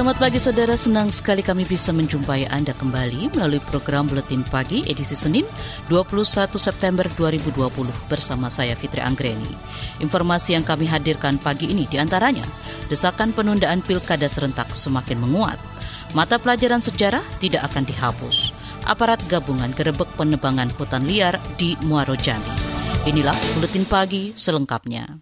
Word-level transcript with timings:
Selamat 0.00 0.16
pagi 0.16 0.40
saudara, 0.40 0.80
senang 0.80 1.12
sekali 1.12 1.44
kami 1.44 1.68
bisa 1.68 1.92
menjumpai 1.92 2.48
Anda 2.48 2.72
kembali 2.72 3.36
melalui 3.36 3.60
program 3.60 4.08
Buletin 4.08 4.40
Pagi 4.48 4.80
edisi 4.88 5.12
Senin 5.12 5.44
21 5.92 6.24
September 6.56 7.04
2020 7.20 8.08
bersama 8.08 8.48
saya 8.48 8.72
Fitri 8.72 9.04
Anggreni. 9.04 9.52
Informasi 10.00 10.56
yang 10.56 10.64
kami 10.64 10.88
hadirkan 10.88 11.36
pagi 11.36 11.68
ini 11.68 11.84
di 11.84 12.00
antaranya, 12.00 12.48
desakan 12.88 13.36
penundaan 13.36 13.84
pilkada 13.84 14.24
serentak 14.24 14.72
semakin 14.72 15.20
menguat, 15.20 15.60
mata 16.16 16.40
pelajaran 16.40 16.80
sejarah 16.80 17.20
tidak 17.36 17.68
akan 17.68 17.84
dihapus, 17.84 18.56
aparat 18.88 19.20
gabungan 19.28 19.68
gerebek 19.76 20.08
penebangan 20.16 20.72
hutan 20.80 21.04
liar 21.04 21.36
di 21.60 21.76
Muaro 21.84 22.16
Jambi. 22.16 22.48
Inilah 23.04 23.36
Buletin 23.52 23.84
Pagi 23.84 24.32
selengkapnya. 24.32 25.20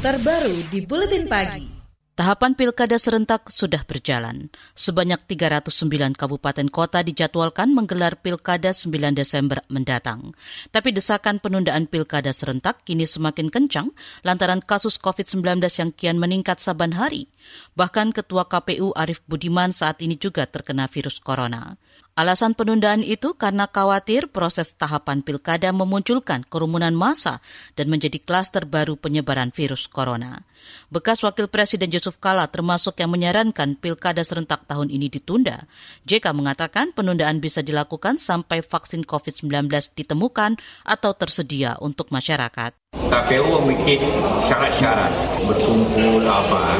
Terbaru 0.00 0.64
di 0.72 0.80
Buletin 0.80 1.28
Pagi. 1.28 1.73
Tahapan 2.14 2.54
pilkada 2.54 2.94
serentak 2.94 3.50
sudah 3.50 3.82
berjalan. 3.82 4.46
Sebanyak 4.78 5.26
309 5.26 6.14
kabupaten 6.14 6.70
kota 6.70 7.02
dijadwalkan 7.02 7.74
menggelar 7.74 8.14
pilkada 8.22 8.70
9 8.70 9.18
Desember 9.18 9.66
mendatang. 9.66 10.30
Tapi 10.70 10.94
desakan 10.94 11.42
penundaan 11.42 11.90
pilkada 11.90 12.30
serentak 12.30 12.86
kini 12.86 13.02
semakin 13.02 13.50
kencang 13.50 13.90
lantaran 14.22 14.62
kasus 14.62 14.94
COVID-19 15.02 15.58
yang 15.66 15.90
kian 15.90 16.22
meningkat 16.22 16.62
saban 16.62 16.94
hari. 16.94 17.26
Bahkan 17.74 18.14
Ketua 18.14 18.46
KPU 18.46 18.94
Arief 18.94 19.18
Budiman 19.26 19.74
saat 19.74 19.98
ini 19.98 20.14
juga 20.14 20.46
terkena 20.46 20.86
virus 20.86 21.18
corona. 21.18 21.74
Alasan 22.14 22.54
penundaan 22.54 23.02
itu 23.02 23.34
karena 23.34 23.66
khawatir 23.66 24.30
proses 24.30 24.70
tahapan 24.78 25.26
pilkada 25.26 25.74
memunculkan 25.74 26.46
kerumunan 26.46 26.94
massa 26.94 27.42
dan 27.74 27.90
menjadi 27.90 28.22
klaster 28.22 28.70
baru 28.70 28.94
penyebaran 28.94 29.50
virus 29.50 29.90
corona. 29.90 30.46
Bekas 30.94 31.26
Wakil 31.26 31.50
Presiden 31.50 31.90
Yusuf 31.90 32.22
Kala 32.22 32.46
termasuk 32.46 33.02
yang 33.02 33.10
menyarankan 33.10 33.74
pilkada 33.82 34.22
serentak 34.22 34.62
tahun 34.70 34.94
ini 34.94 35.10
ditunda. 35.10 35.66
JK 36.06 36.30
mengatakan 36.38 36.94
penundaan 36.94 37.42
bisa 37.42 37.66
dilakukan 37.66 38.14
sampai 38.22 38.62
vaksin 38.62 39.02
COVID-19 39.02 39.66
ditemukan 39.98 40.54
atau 40.86 41.18
tersedia 41.18 41.74
untuk 41.82 42.14
masyarakat. 42.14 42.78
KPU 42.94 43.58
membuat 43.58 44.00
syarat-syarat 44.46 45.10
berkumpul 45.50 46.22
apa. 46.22 46.78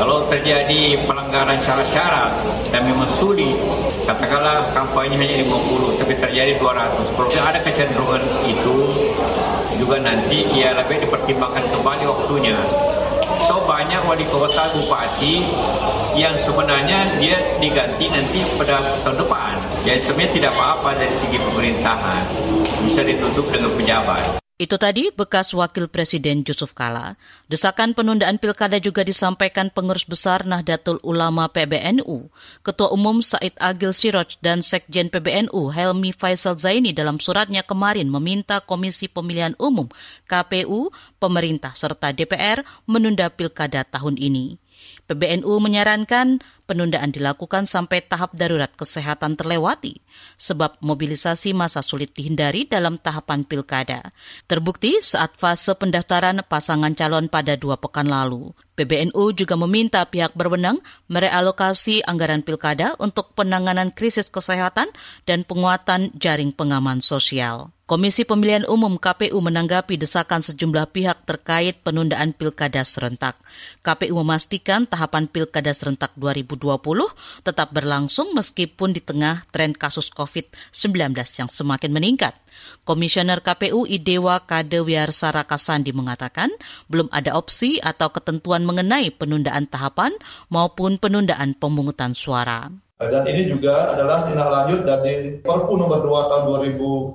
Kalau 0.00 0.24
terjadi 0.32 0.96
pelanggaran 1.04 1.60
syarat-syarat 1.60 2.32
dan 2.72 2.88
memang 2.88 3.06
katakanlah 4.04 4.70
kampanye 4.76 5.16
hanya 5.16 5.36
50 5.44 6.00
tapi 6.00 6.12
terjadi 6.20 6.52
200. 6.60 7.16
Kalau 7.16 7.48
ada 7.48 7.60
kecenderungan 7.64 8.22
itu 8.44 8.76
juga 9.80 9.98
nanti 10.00 10.46
ya 10.52 10.76
lebih 10.76 11.08
dipertimbangkan 11.08 11.64
kembali 11.72 12.04
waktunya. 12.06 12.56
So 13.44 13.64
banyak 13.68 14.00
wali 14.08 14.24
kota 14.30 14.64
bupati 14.72 15.44
yang 16.16 16.36
sebenarnya 16.38 17.04
dia 17.18 17.36
diganti 17.58 18.08
nanti 18.08 18.40
pada 18.56 18.80
tahun 19.04 19.20
depan. 19.20 19.54
Jadi 19.84 20.00
sebenarnya 20.00 20.32
tidak 20.32 20.52
apa-apa 20.56 20.90
dari 20.96 21.14
segi 21.16 21.38
pemerintahan 21.42 22.22
bisa 22.86 23.04
ditutup 23.04 23.48
dengan 23.52 23.72
pejabat. 23.76 24.43
Itu 24.64 24.80
tadi 24.80 25.12
bekas 25.12 25.52
Wakil 25.52 25.92
Presiden 25.92 26.40
Yusuf 26.40 26.72
Kala. 26.72 27.20
Desakan 27.52 27.92
penundaan 27.92 28.40
pilkada 28.40 28.80
juga 28.80 29.04
disampaikan 29.04 29.68
pengurus 29.68 30.08
besar 30.08 30.48
Nahdlatul 30.48 31.04
Ulama 31.04 31.52
PBNU, 31.52 32.32
Ketua 32.64 32.88
Umum 32.88 33.20
Said 33.20 33.52
Agil 33.60 33.92
Siroj 33.92 34.40
dan 34.40 34.64
Sekjen 34.64 35.12
PBNU 35.12 35.68
Helmi 35.68 36.16
Faisal 36.16 36.56
Zaini 36.56 36.96
dalam 36.96 37.20
suratnya 37.20 37.60
kemarin 37.60 38.08
meminta 38.08 38.64
Komisi 38.64 39.04
Pemilihan 39.04 39.52
Umum 39.60 39.92
KPU, 40.32 40.88
pemerintah 41.20 41.76
serta 41.76 42.16
DPR 42.16 42.64
menunda 42.88 43.28
pilkada 43.28 43.84
tahun 43.84 44.16
ini. 44.16 44.56
PBNU 45.04 45.60
menyarankan 45.60 46.40
penundaan 46.64 47.12
dilakukan 47.12 47.68
sampai 47.68 48.00
tahap 48.00 48.32
darurat 48.32 48.72
kesehatan 48.72 49.36
terlewati, 49.36 50.00
sebab 50.40 50.80
mobilisasi 50.80 51.52
masa 51.52 51.84
sulit 51.84 52.16
dihindari 52.16 52.64
dalam 52.64 52.96
tahapan 52.96 53.44
pilkada. 53.44 54.14
Terbukti 54.48 54.98
saat 55.04 55.36
fase 55.36 55.76
pendaftaran 55.76 56.40
pasangan 56.48 56.96
calon 56.96 57.28
pada 57.28 57.60
dua 57.60 57.76
pekan 57.76 58.08
lalu. 58.08 58.56
PBNU 58.74 59.36
juga 59.36 59.54
meminta 59.60 60.02
pihak 60.08 60.34
berwenang 60.34 60.80
merealokasi 61.12 62.02
anggaran 62.08 62.42
pilkada 62.42 62.96
untuk 62.98 63.36
penanganan 63.36 63.94
krisis 63.94 64.32
kesehatan 64.32 64.90
dan 65.28 65.44
penguatan 65.44 66.10
jaring 66.16 66.50
pengaman 66.50 66.98
sosial. 67.04 67.73
Komisi 67.84 68.24
Pemilihan 68.24 68.64
Umum 68.64 68.96
KPU 68.96 69.44
menanggapi 69.44 70.00
desakan 70.00 70.40
sejumlah 70.40 70.88
pihak 70.88 71.28
terkait 71.28 71.84
penundaan 71.84 72.32
pilkada 72.32 72.80
serentak. 72.80 73.36
KPU 73.84 74.24
memastikan 74.24 74.88
tahapan 74.88 75.28
pilkada 75.28 75.68
serentak 75.68 76.16
2020 76.16 76.80
tetap 77.44 77.76
berlangsung 77.76 78.32
meskipun 78.32 78.96
di 78.96 79.04
tengah 79.04 79.44
tren 79.52 79.76
kasus 79.76 80.08
COVID-19 80.16 81.12
yang 81.12 81.52
semakin 81.52 81.92
meningkat. 81.92 82.32
Komisioner 82.88 83.44
KPU 83.44 83.84
Idewa 83.84 84.40
Kade 84.48 84.80
Wiarsara 84.80 85.44
Kasandi 85.44 85.92
mengatakan 85.92 86.48
belum 86.88 87.12
ada 87.12 87.36
opsi 87.36 87.84
atau 87.84 88.08
ketentuan 88.08 88.64
mengenai 88.64 89.12
penundaan 89.12 89.68
tahapan 89.68 90.16
maupun 90.48 90.96
penundaan 90.96 91.52
pemungutan 91.52 92.16
suara. 92.16 92.72
Dan 92.94 93.26
ini 93.26 93.50
juga 93.50 93.90
adalah 93.90 94.22
tindak 94.22 94.48
lanjut 94.54 94.80
dari 94.86 95.42
Perpu 95.42 95.74
nomor 95.74 95.98
2 95.98 96.30
tahun 96.30 96.44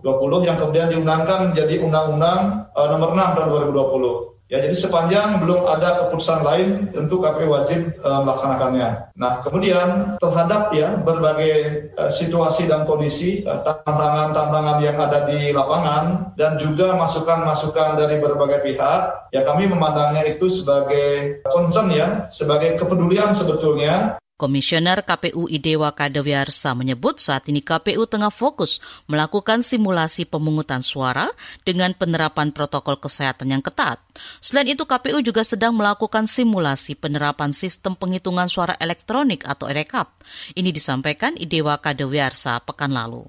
2020 0.04 0.48
yang 0.48 0.58
kemudian 0.60 0.92
diundangkan 0.92 1.56
menjadi 1.56 1.76
Undang-Undang 1.80 2.40
uh, 2.76 2.88
nomor 2.92 3.16
6 3.16 3.36
tahun 3.40 3.48
2020. 3.72 4.30
Ya, 4.50 4.66
jadi 4.66 4.74
sepanjang 4.74 5.46
belum 5.46 5.62
ada 5.62 6.10
keputusan 6.10 6.42
lain, 6.42 6.90
tentu 6.90 7.22
KPU 7.22 7.54
wajib 7.54 7.94
uh, 8.02 8.26
melaksanakannya. 8.26 9.14
Nah, 9.14 9.46
kemudian 9.46 10.18
terhadap 10.18 10.74
ya 10.74 10.98
berbagai 11.06 11.94
uh, 11.94 12.10
situasi 12.10 12.66
dan 12.66 12.90
kondisi, 12.90 13.46
tantangan-tantangan 13.46 14.82
yang 14.82 14.98
ada 14.98 15.30
di 15.30 15.54
lapangan, 15.54 16.34
dan 16.34 16.58
juga 16.58 16.98
masukan-masukan 16.98 18.02
dari 18.02 18.18
berbagai 18.18 18.66
pihak, 18.66 19.30
ya 19.30 19.46
kami 19.46 19.70
memandangnya 19.70 20.26
itu 20.26 20.50
sebagai 20.50 21.46
concern 21.46 21.94
ya, 21.94 22.26
sebagai 22.34 22.82
kepedulian 22.82 23.38
sebetulnya 23.38 24.19
Komisioner 24.40 25.04
KPU 25.04 25.52
Idewa 25.52 25.92
Kadewiarsa 25.92 26.72
menyebut 26.72 27.20
saat 27.20 27.52
ini 27.52 27.60
KPU 27.60 28.08
tengah 28.08 28.32
fokus 28.32 28.80
melakukan 29.12 29.60
simulasi 29.60 30.24
pemungutan 30.24 30.80
suara 30.80 31.28
dengan 31.68 31.92
penerapan 31.92 32.56
protokol 32.56 33.04
kesehatan 33.04 33.52
yang 33.52 33.60
ketat. 33.60 34.00
Selain 34.40 34.72
itu 34.72 34.88
KPU 34.88 35.20
juga 35.20 35.44
sedang 35.44 35.76
melakukan 35.76 36.24
simulasi 36.24 36.96
penerapan 36.96 37.52
sistem 37.52 38.00
penghitungan 38.00 38.48
suara 38.48 38.80
elektronik 38.80 39.44
atau 39.44 39.68
EREKAP. 39.68 40.08
Ini 40.56 40.72
disampaikan 40.72 41.36
Idewa 41.36 41.76
Kadewiarsa 41.76 42.64
pekan 42.64 42.96
lalu. 42.96 43.28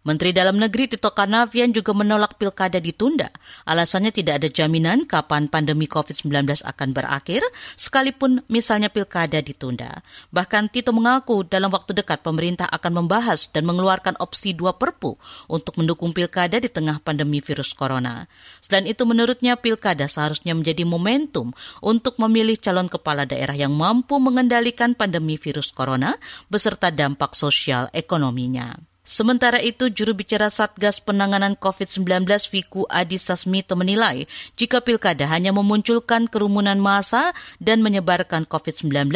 Menteri 0.00 0.32
Dalam 0.32 0.56
Negeri 0.56 0.88
Tito 0.88 1.12
Karnavian 1.12 1.76
juga 1.76 1.92
menolak 1.92 2.40
pilkada 2.40 2.80
ditunda. 2.80 3.28
Alasannya 3.68 4.08
tidak 4.08 4.40
ada 4.40 4.48
jaminan 4.48 5.04
kapan 5.04 5.44
pandemi 5.44 5.84
COVID-19 5.84 6.64
akan 6.64 6.88
berakhir, 6.96 7.44
sekalipun 7.76 8.40
misalnya 8.48 8.88
pilkada 8.88 9.44
ditunda. 9.44 10.00
Bahkan 10.32 10.72
Tito 10.72 10.96
mengaku 10.96 11.44
dalam 11.44 11.68
waktu 11.68 11.92
dekat 11.92 12.24
pemerintah 12.24 12.64
akan 12.72 13.04
membahas 13.04 13.52
dan 13.52 13.68
mengeluarkan 13.68 14.16
opsi 14.24 14.56
dua 14.56 14.80
perpu 14.80 15.20
untuk 15.52 15.76
mendukung 15.76 16.16
pilkada 16.16 16.56
di 16.56 16.72
tengah 16.72 16.96
pandemi 17.04 17.44
virus 17.44 17.76
corona. 17.76 18.24
Selain 18.64 18.88
itu 18.88 19.04
menurutnya 19.04 19.60
pilkada 19.60 20.08
seharusnya 20.08 20.56
menjadi 20.56 20.88
momentum 20.88 21.52
untuk 21.84 22.16
memilih 22.16 22.56
calon 22.56 22.88
kepala 22.88 23.28
daerah 23.28 23.52
yang 23.52 23.76
mampu 23.76 24.16
mengendalikan 24.16 24.96
pandemi 24.96 25.36
virus 25.36 25.76
corona 25.76 26.16
beserta 26.48 26.88
dampak 26.88 27.36
sosial 27.36 27.92
ekonominya. 27.92 28.89
Sementara 29.10 29.58
itu, 29.58 29.90
juru 29.90 30.14
bicara 30.14 30.46
Satgas 30.46 31.02
Penanganan 31.02 31.58
COVID-19 31.58 32.30
Wiku 32.54 32.86
Adhisa 32.86 33.34
Smito 33.34 33.74
menilai 33.74 34.30
jika 34.54 34.78
pilkada 34.78 35.26
hanya 35.26 35.50
memunculkan 35.50 36.30
kerumunan 36.30 36.78
massa 36.78 37.34
dan 37.58 37.82
menyebarkan 37.82 38.46
COVID-19, 38.46 39.10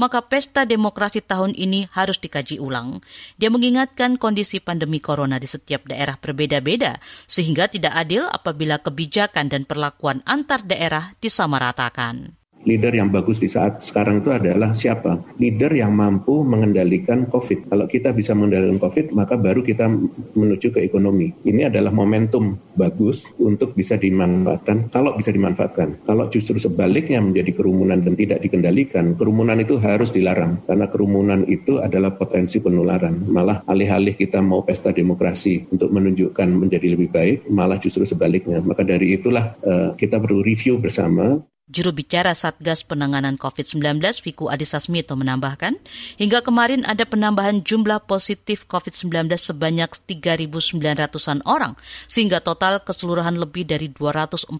maka 0.00 0.24
pesta 0.24 0.64
demokrasi 0.64 1.20
tahun 1.20 1.52
ini 1.52 1.92
harus 1.92 2.16
dikaji 2.16 2.56
ulang. 2.56 3.04
Dia 3.36 3.52
mengingatkan 3.52 4.16
kondisi 4.16 4.64
pandemi 4.64 4.96
corona 4.96 5.36
di 5.36 5.44
setiap 5.44 5.92
daerah 5.92 6.16
berbeda-beda, 6.16 6.96
sehingga 7.28 7.68
tidak 7.68 7.92
adil 8.00 8.24
apabila 8.32 8.80
kebijakan 8.80 9.52
dan 9.52 9.68
perlakuan 9.68 10.24
antar 10.24 10.64
daerah 10.64 11.12
disamaratakan. 11.20 12.43
Leader 12.64 12.92
yang 12.96 13.12
bagus 13.12 13.40
di 13.40 13.48
saat 13.48 13.84
sekarang 13.84 14.24
itu 14.24 14.32
adalah 14.32 14.72
siapa? 14.72 15.20
Leader 15.36 15.72
yang 15.76 15.92
mampu 15.92 16.40
mengendalikan 16.44 17.28
COVID. 17.28 17.68
Kalau 17.68 17.86
kita 17.86 18.16
bisa 18.16 18.32
mengendalikan 18.32 18.80
COVID, 18.80 19.12
maka 19.12 19.36
baru 19.36 19.60
kita 19.60 19.86
menuju 20.34 20.72
ke 20.72 20.80
ekonomi. 20.80 21.32
Ini 21.44 21.68
adalah 21.68 21.92
momentum 21.92 22.56
bagus 22.74 23.32
untuk 23.36 23.76
bisa 23.76 24.00
dimanfaatkan. 24.00 24.88
Kalau 24.88 25.12
bisa 25.14 25.30
dimanfaatkan. 25.30 26.08
Kalau 26.08 26.28
justru 26.32 26.56
sebaliknya 26.56 27.20
menjadi 27.20 27.52
kerumunan 27.52 28.00
dan 28.00 28.16
tidak 28.16 28.40
dikendalikan, 28.40 29.14
kerumunan 29.14 29.60
itu 29.60 29.76
harus 29.78 30.10
dilarang. 30.10 30.64
Karena 30.64 30.88
kerumunan 30.88 31.44
itu 31.46 31.78
adalah 31.78 32.16
potensi 32.16 32.58
penularan. 32.58 33.28
Malah 33.28 33.62
alih-alih 33.68 34.16
kita 34.16 34.40
mau 34.40 34.64
pesta 34.64 34.90
demokrasi 34.90 35.68
untuk 35.68 35.92
menunjukkan 35.92 36.48
menjadi 36.48 36.86
lebih 36.96 37.08
baik, 37.12 37.36
malah 37.52 37.76
justru 37.76 38.08
sebaliknya. 38.08 38.64
Maka 38.64 38.82
dari 38.82 39.14
itulah 39.14 39.54
uh, 39.60 39.92
kita 39.94 40.16
perlu 40.16 40.40
review 40.40 40.80
bersama 40.80 41.38
Juru 41.64 41.96
bicara 41.96 42.36
Satgas 42.36 42.84
Penanganan 42.84 43.40
COVID-19 43.40 43.96
Viku 44.20 44.52
Adhisa 44.52 44.84
Smito 44.84 45.16
menambahkan, 45.16 45.80
hingga 46.20 46.44
kemarin 46.44 46.84
ada 46.84 47.08
penambahan 47.08 47.64
jumlah 47.64 48.04
positif 48.04 48.68
COVID-19 48.68 49.32
sebanyak 49.32 49.88
3.900-an 49.88 51.40
orang, 51.48 51.72
sehingga 52.04 52.44
total 52.44 52.84
keseluruhan 52.84 53.40
lebih 53.40 53.64
dari 53.64 53.88
244 53.88 54.52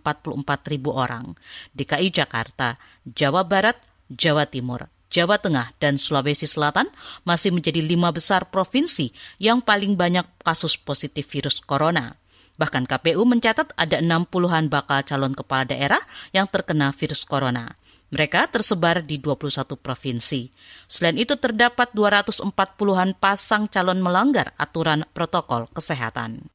ribu 0.73 0.97
orang. 0.97 1.37
DKI 1.77 2.09
Jakarta, 2.09 2.81
Jawa 3.05 3.45
Barat, 3.45 3.77
Jawa 4.09 4.49
Timur, 4.49 4.89
Jawa 5.13 5.37
Tengah, 5.37 5.77
dan 5.77 6.01
Sulawesi 6.01 6.49
Selatan 6.49 6.89
masih 7.29 7.53
menjadi 7.53 7.85
lima 7.85 8.17
besar 8.17 8.49
provinsi 8.49 9.13
yang 9.37 9.61
paling 9.61 9.93
banyak 10.01 10.25
kasus 10.41 10.81
positif 10.81 11.29
virus 11.29 11.61
corona. 11.61 12.17
Bahkan 12.55 12.87
KPU 12.87 13.27
mencatat 13.27 13.75
ada 13.75 13.99
60-an 13.99 14.71
bakal 14.71 15.03
calon 15.03 15.35
kepala 15.35 15.67
daerah 15.67 16.01
yang 16.31 16.47
terkena 16.47 16.95
virus 16.95 17.27
corona. 17.27 17.75
Mereka 18.15 18.47
tersebar 18.55 19.03
di 19.03 19.19
21 19.19 19.75
provinsi. 19.75 20.55
Selain 20.87 21.19
itu 21.19 21.35
terdapat 21.35 21.91
240-an 21.99 23.19
pasang 23.19 23.67
calon 23.67 23.99
melanggar 23.99 24.55
aturan 24.55 25.03
protokol 25.11 25.67
kesehatan. 25.75 26.54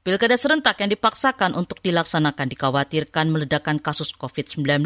Pilkada 0.00 0.32
serentak 0.32 0.80
yang 0.80 0.88
dipaksakan 0.96 1.52
untuk 1.52 1.84
dilaksanakan 1.84 2.48
dikhawatirkan 2.48 3.28
meledakan 3.28 3.76
kasus 3.76 4.16
COVID-19. 4.16 4.80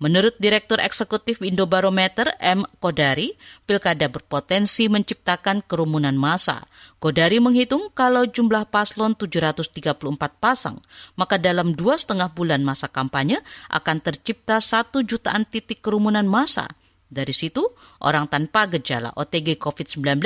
Menurut 0.00 0.32
Direktur 0.40 0.80
Eksekutif 0.80 1.44
Indobarometer 1.44 2.32
M. 2.40 2.64
Kodari, 2.80 3.36
pilkada 3.68 4.08
berpotensi 4.08 4.88
menciptakan 4.88 5.60
kerumunan 5.60 6.16
massa. 6.16 6.64
Kodari 6.96 7.36
menghitung 7.36 7.92
kalau 7.92 8.24
jumlah 8.24 8.64
paslon 8.72 9.12
734 9.12 9.92
pasang, 10.40 10.80
maka 11.20 11.36
dalam 11.36 11.76
dua 11.76 12.00
setengah 12.00 12.32
bulan 12.32 12.64
masa 12.64 12.88
kampanye 12.88 13.44
akan 13.68 14.00
tercipta 14.00 14.56
satu 14.64 15.04
jutaan 15.04 15.44
titik 15.44 15.84
kerumunan 15.84 16.24
massa. 16.24 16.64
Dari 17.12 17.36
situ, 17.36 17.76
orang 18.00 18.24
tanpa 18.24 18.64
gejala 18.72 19.12
OTG 19.20 19.60
COVID-19 19.60 20.16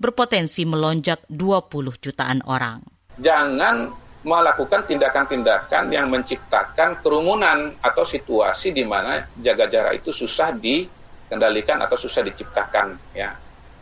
berpotensi 0.00 0.64
melonjak 0.64 1.20
20 1.28 1.68
jutaan 2.00 2.40
orang 2.48 2.96
jangan 3.18 3.92
melakukan 4.26 4.82
tindakan-tindakan 4.86 5.94
yang 5.94 6.10
menciptakan 6.10 6.98
kerumunan 6.98 7.78
atau 7.78 8.02
situasi 8.02 8.74
di 8.74 8.82
mana 8.82 9.30
jaga 9.38 9.70
jarak 9.70 10.02
itu 10.02 10.10
susah 10.10 10.50
dikendalikan 10.58 11.78
atau 11.78 11.94
susah 11.94 12.26
diciptakan 12.26 12.98
ya. 13.14 13.34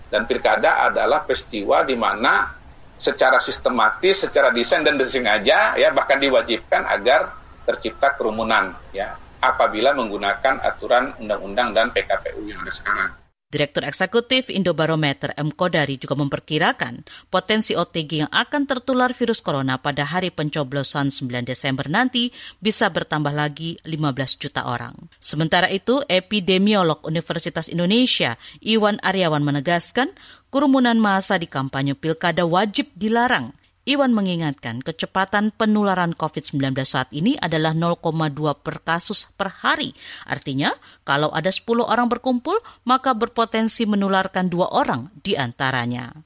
Dan 0.07 0.29
pilkada 0.29 0.87
adalah 0.87 1.25
peristiwa 1.25 1.83
di 1.83 1.99
mana 1.99 2.53
secara 2.97 3.43
sistematis, 3.43 4.29
secara 4.29 4.55
desain 4.55 4.85
dan 4.87 4.97
disengaja 4.97 5.75
ya 5.77 5.89
bahkan 5.93 6.21
diwajibkan 6.21 6.85
agar 6.89 7.33
tercipta 7.67 8.15
kerumunan 8.15 8.73
ya 8.95 9.19
apabila 9.43 9.93
menggunakan 9.93 10.63
aturan 10.63 11.13
undang-undang 11.21 11.77
dan 11.77 11.93
PKPU 11.93 12.47
yang 12.49 12.63
ada 12.63 12.73
sekarang. 12.73 13.11
Direktur 13.47 13.87
Eksekutif 13.87 14.51
Indobarometer 14.51 15.31
M. 15.39 15.55
Kodari 15.55 16.03
juga 16.03 16.19
memperkirakan 16.19 17.07
potensi 17.31 17.79
OTG 17.79 18.27
yang 18.27 18.33
akan 18.35 18.67
tertular 18.67 19.15
virus 19.15 19.39
corona 19.39 19.79
pada 19.79 20.03
hari 20.03 20.35
pencoblosan 20.35 21.15
9 21.15 21.47
Desember 21.47 21.87
nanti 21.87 22.35
bisa 22.59 22.91
bertambah 22.91 23.31
lagi 23.31 23.79
15 23.87 24.43
juta 24.43 24.67
orang. 24.67 24.99
Sementara 25.23 25.71
itu, 25.71 26.03
epidemiolog 26.11 27.07
Universitas 27.07 27.71
Indonesia 27.71 28.35
Iwan 28.59 28.99
Aryawan 28.99 29.47
menegaskan 29.47 30.11
kerumunan 30.51 30.99
massa 30.99 31.39
di 31.39 31.47
kampanye 31.47 31.95
pilkada 31.95 32.43
wajib 32.43 32.91
dilarang 32.99 33.55
Iwan 33.87 34.11
mengingatkan 34.11 34.83
kecepatan 34.83 35.55
penularan 35.55 36.11
COVID-19 36.19 36.75
saat 36.83 37.07
ini 37.15 37.39
adalah 37.39 37.71
0,2 37.71 38.35
per 38.59 38.83
kasus 38.83 39.31
per 39.39 39.63
hari. 39.63 39.95
Artinya, 40.27 40.75
kalau 41.07 41.31
ada 41.31 41.55
10 41.55 41.87
orang 41.87 42.11
berkumpul, 42.11 42.59
maka 42.83 43.15
berpotensi 43.15 43.87
menularkan 43.87 44.51
dua 44.51 44.75
orang 44.75 45.15
di 45.23 45.39
antaranya. 45.39 46.26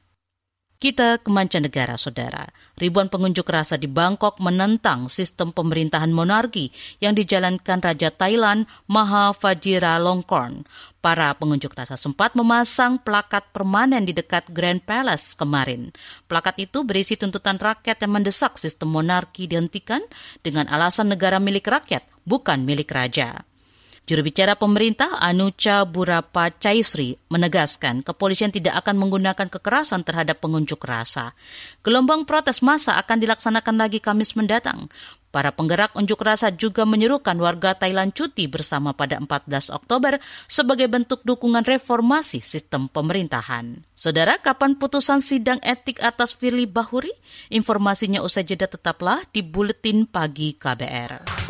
Kita 0.80 1.20
ke 1.20 1.28
mancanegara, 1.28 2.00
saudara. 2.00 2.48
Ribuan 2.80 3.12
pengunjuk 3.12 3.44
rasa 3.44 3.76
di 3.76 3.84
Bangkok 3.84 4.40
menentang 4.40 5.12
sistem 5.12 5.52
pemerintahan 5.52 6.08
monarki 6.08 6.72
yang 7.04 7.12
dijalankan 7.12 7.84
Raja 7.84 8.08
Thailand 8.08 8.64
Maha 8.88 9.36
Vajiralongkorn. 9.36 10.64
Para 11.04 11.36
pengunjuk 11.36 11.76
rasa 11.76 12.00
sempat 12.00 12.32
memasang 12.32 12.96
plakat 12.96 13.52
permanen 13.52 14.08
di 14.08 14.16
dekat 14.16 14.48
Grand 14.56 14.80
Palace 14.80 15.36
kemarin. 15.36 15.92
Plakat 16.32 16.56
itu 16.56 16.80
berisi 16.80 17.12
tuntutan 17.20 17.60
rakyat 17.60 18.00
yang 18.00 18.16
mendesak 18.16 18.56
sistem 18.56 18.88
monarki 18.88 19.52
dihentikan 19.52 20.00
dengan 20.40 20.64
alasan 20.72 21.12
negara 21.12 21.36
milik 21.36 21.68
rakyat, 21.68 22.08
bukan 22.24 22.64
milik 22.64 22.88
raja. 22.88 23.44
Juru 24.10 24.26
bicara 24.26 24.58
pemerintah 24.58 25.22
Anucha 25.22 25.86
Burapa 25.86 26.50
Chaisri 26.58 27.14
menegaskan 27.30 28.02
kepolisian 28.02 28.50
tidak 28.50 28.82
akan 28.82 28.98
menggunakan 28.98 29.46
kekerasan 29.46 30.02
terhadap 30.02 30.42
pengunjuk 30.42 30.82
rasa. 30.82 31.30
Gelombang 31.86 32.26
protes 32.26 32.58
massa 32.58 32.98
akan 32.98 33.22
dilaksanakan 33.22 33.78
lagi 33.78 34.02
Kamis 34.02 34.34
mendatang. 34.34 34.90
Para 35.30 35.54
penggerak 35.54 35.94
unjuk 35.94 36.18
rasa 36.26 36.50
juga 36.50 36.82
menyerukan 36.82 37.38
warga 37.38 37.78
Thailand 37.78 38.10
cuti 38.10 38.50
bersama 38.50 38.98
pada 38.98 39.14
14 39.22 39.70
Oktober 39.70 40.18
sebagai 40.50 40.90
bentuk 40.90 41.22
dukungan 41.22 41.62
reformasi 41.62 42.42
sistem 42.42 42.90
pemerintahan. 42.90 43.86
Saudara, 43.94 44.42
kapan 44.42 44.74
putusan 44.74 45.22
sidang 45.22 45.62
etik 45.62 46.02
atas 46.02 46.34
Firly 46.34 46.66
Bahuri? 46.66 47.14
Informasinya 47.46 48.26
usai 48.26 48.42
jeda 48.42 48.66
tetaplah 48.66 49.22
di 49.30 49.46
Buletin 49.46 50.02
Pagi 50.02 50.58
KBR. 50.58 51.49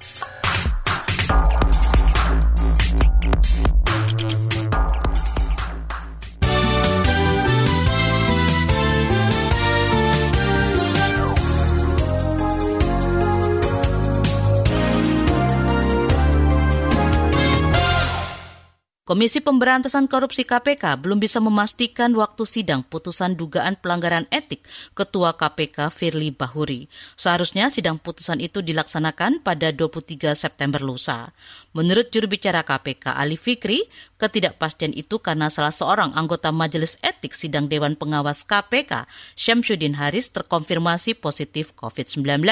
Komisi 19.11 19.43
Pemberantasan 19.43 20.07
Korupsi 20.07 20.47
KPK 20.47 21.03
belum 21.03 21.19
bisa 21.19 21.43
memastikan 21.43 22.15
waktu 22.15 22.47
sidang 22.47 22.79
putusan 22.79 23.35
dugaan 23.35 23.75
pelanggaran 23.75 24.23
etik 24.31 24.63
Ketua 24.95 25.35
KPK 25.35 25.91
Firly 25.91 26.31
Bahuri. 26.31 26.87
Seharusnya 27.19 27.67
sidang 27.67 27.99
putusan 27.99 28.39
itu 28.39 28.63
dilaksanakan 28.63 29.43
pada 29.43 29.75
23 29.75 30.31
September 30.31 30.79
lusa. 30.79 31.35
Menurut 31.75 32.07
juru 32.07 32.31
bicara 32.31 32.63
KPK 32.63 33.11
Ali 33.11 33.35
Fikri, 33.35 33.83
ketidakpastian 34.21 34.93
itu 34.93 35.17
karena 35.17 35.49
salah 35.49 35.73
seorang 35.73 36.13
anggota 36.13 36.53
Majelis 36.53 37.01
Etik 37.01 37.33
Sidang 37.33 37.65
Dewan 37.65 37.97
Pengawas 37.97 38.45
KPK, 38.45 39.09
Syamsuddin 39.33 39.97
Haris, 39.97 40.29
terkonfirmasi 40.29 41.17
positif 41.17 41.73
COVID-19 41.73 42.45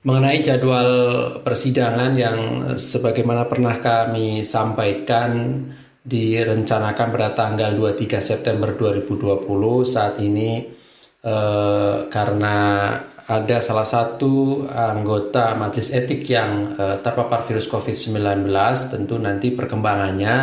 mengenai 0.00 0.40
jadwal 0.40 0.90
persidangan 1.44 2.16
yang 2.16 2.38
sebagaimana 2.80 3.44
pernah 3.44 3.76
kami 3.76 4.40
sampaikan 4.48 5.60
direncanakan 6.00 7.08
pada 7.12 7.36
tanggal 7.36 7.76
23 7.76 8.16
September 8.24 8.72
2020 8.72 9.44
saat 9.84 10.16
ini 10.24 10.64
eh, 11.20 11.96
karena 12.08 12.56
ada 13.30 13.62
salah 13.62 13.84
satu 13.84 14.64
anggota 14.72 15.52
majelis 15.54 15.92
etik 15.92 16.24
yang 16.32 16.74
eh, 16.80 16.96
terpapar 17.04 17.44
virus 17.44 17.68
COVID-19 17.68 18.48
tentu 18.88 19.20
nanti 19.20 19.52
perkembangannya 19.52 20.36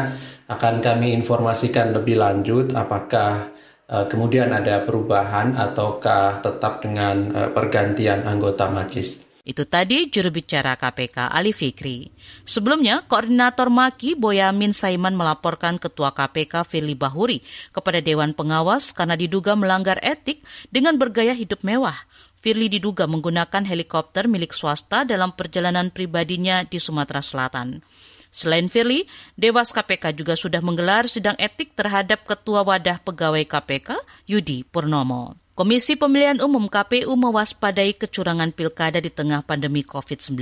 akan 0.48 0.80
kami 0.80 1.12
informasikan 1.12 1.92
lebih 1.92 2.20
lanjut 2.20 2.72
apakah 2.72 3.52
eh, 3.88 4.06
kemudian 4.08 4.56
ada 4.56 4.88
perubahan 4.88 5.56
ataukah 5.60 6.40
tetap 6.40 6.80
dengan 6.80 7.16
eh, 7.36 7.50
pergantian 7.52 8.24
anggota 8.24 8.72
majelis. 8.72 9.28
Itu 9.48 9.64
tadi 9.64 10.12
juru 10.12 10.28
bicara 10.28 10.76
KPK 10.76 11.32
Ali 11.32 11.56
Fikri. 11.56 12.12
Sebelumnya, 12.44 13.08
Koordinator 13.08 13.72
Maki 13.72 14.20
Boyamin 14.20 14.76
Saiman 14.76 15.16
melaporkan 15.16 15.80
Ketua 15.80 16.12
KPK 16.12 16.68
Firly 16.68 17.00
Bahuri 17.00 17.40
kepada 17.72 18.04
Dewan 18.04 18.36
Pengawas 18.36 18.92
karena 18.92 19.16
diduga 19.16 19.56
melanggar 19.56 20.04
etik 20.04 20.44
dengan 20.68 21.00
bergaya 21.00 21.32
hidup 21.32 21.64
mewah. 21.64 21.96
Firly 22.36 22.68
diduga 22.68 23.08
menggunakan 23.08 23.64
helikopter 23.64 24.28
milik 24.28 24.52
swasta 24.52 25.08
dalam 25.08 25.32
perjalanan 25.32 25.96
pribadinya 25.96 26.68
di 26.68 26.76
Sumatera 26.84 27.24
Selatan. 27.24 27.80
Selain 28.30 28.68
Firly, 28.70 29.08
Dewas 29.34 29.74
KPK 29.74 30.14
juga 30.14 30.34
sudah 30.38 30.60
menggelar 30.62 31.10
sidang 31.10 31.36
etik 31.40 31.74
terhadap 31.74 32.28
Ketua 32.28 32.62
Wadah 32.62 33.02
Pegawai 33.02 33.44
KPK, 33.48 33.98
Yudi 34.30 34.68
Purnomo. 34.68 35.38
Komisi 35.58 35.98
Pemilihan 35.98 36.38
Umum 36.38 36.70
KPU 36.70 37.18
mewaspadai 37.18 37.98
kecurangan 37.98 38.54
pilkada 38.54 39.02
di 39.02 39.10
tengah 39.10 39.42
pandemi 39.42 39.82
COVID-19. 39.82 40.38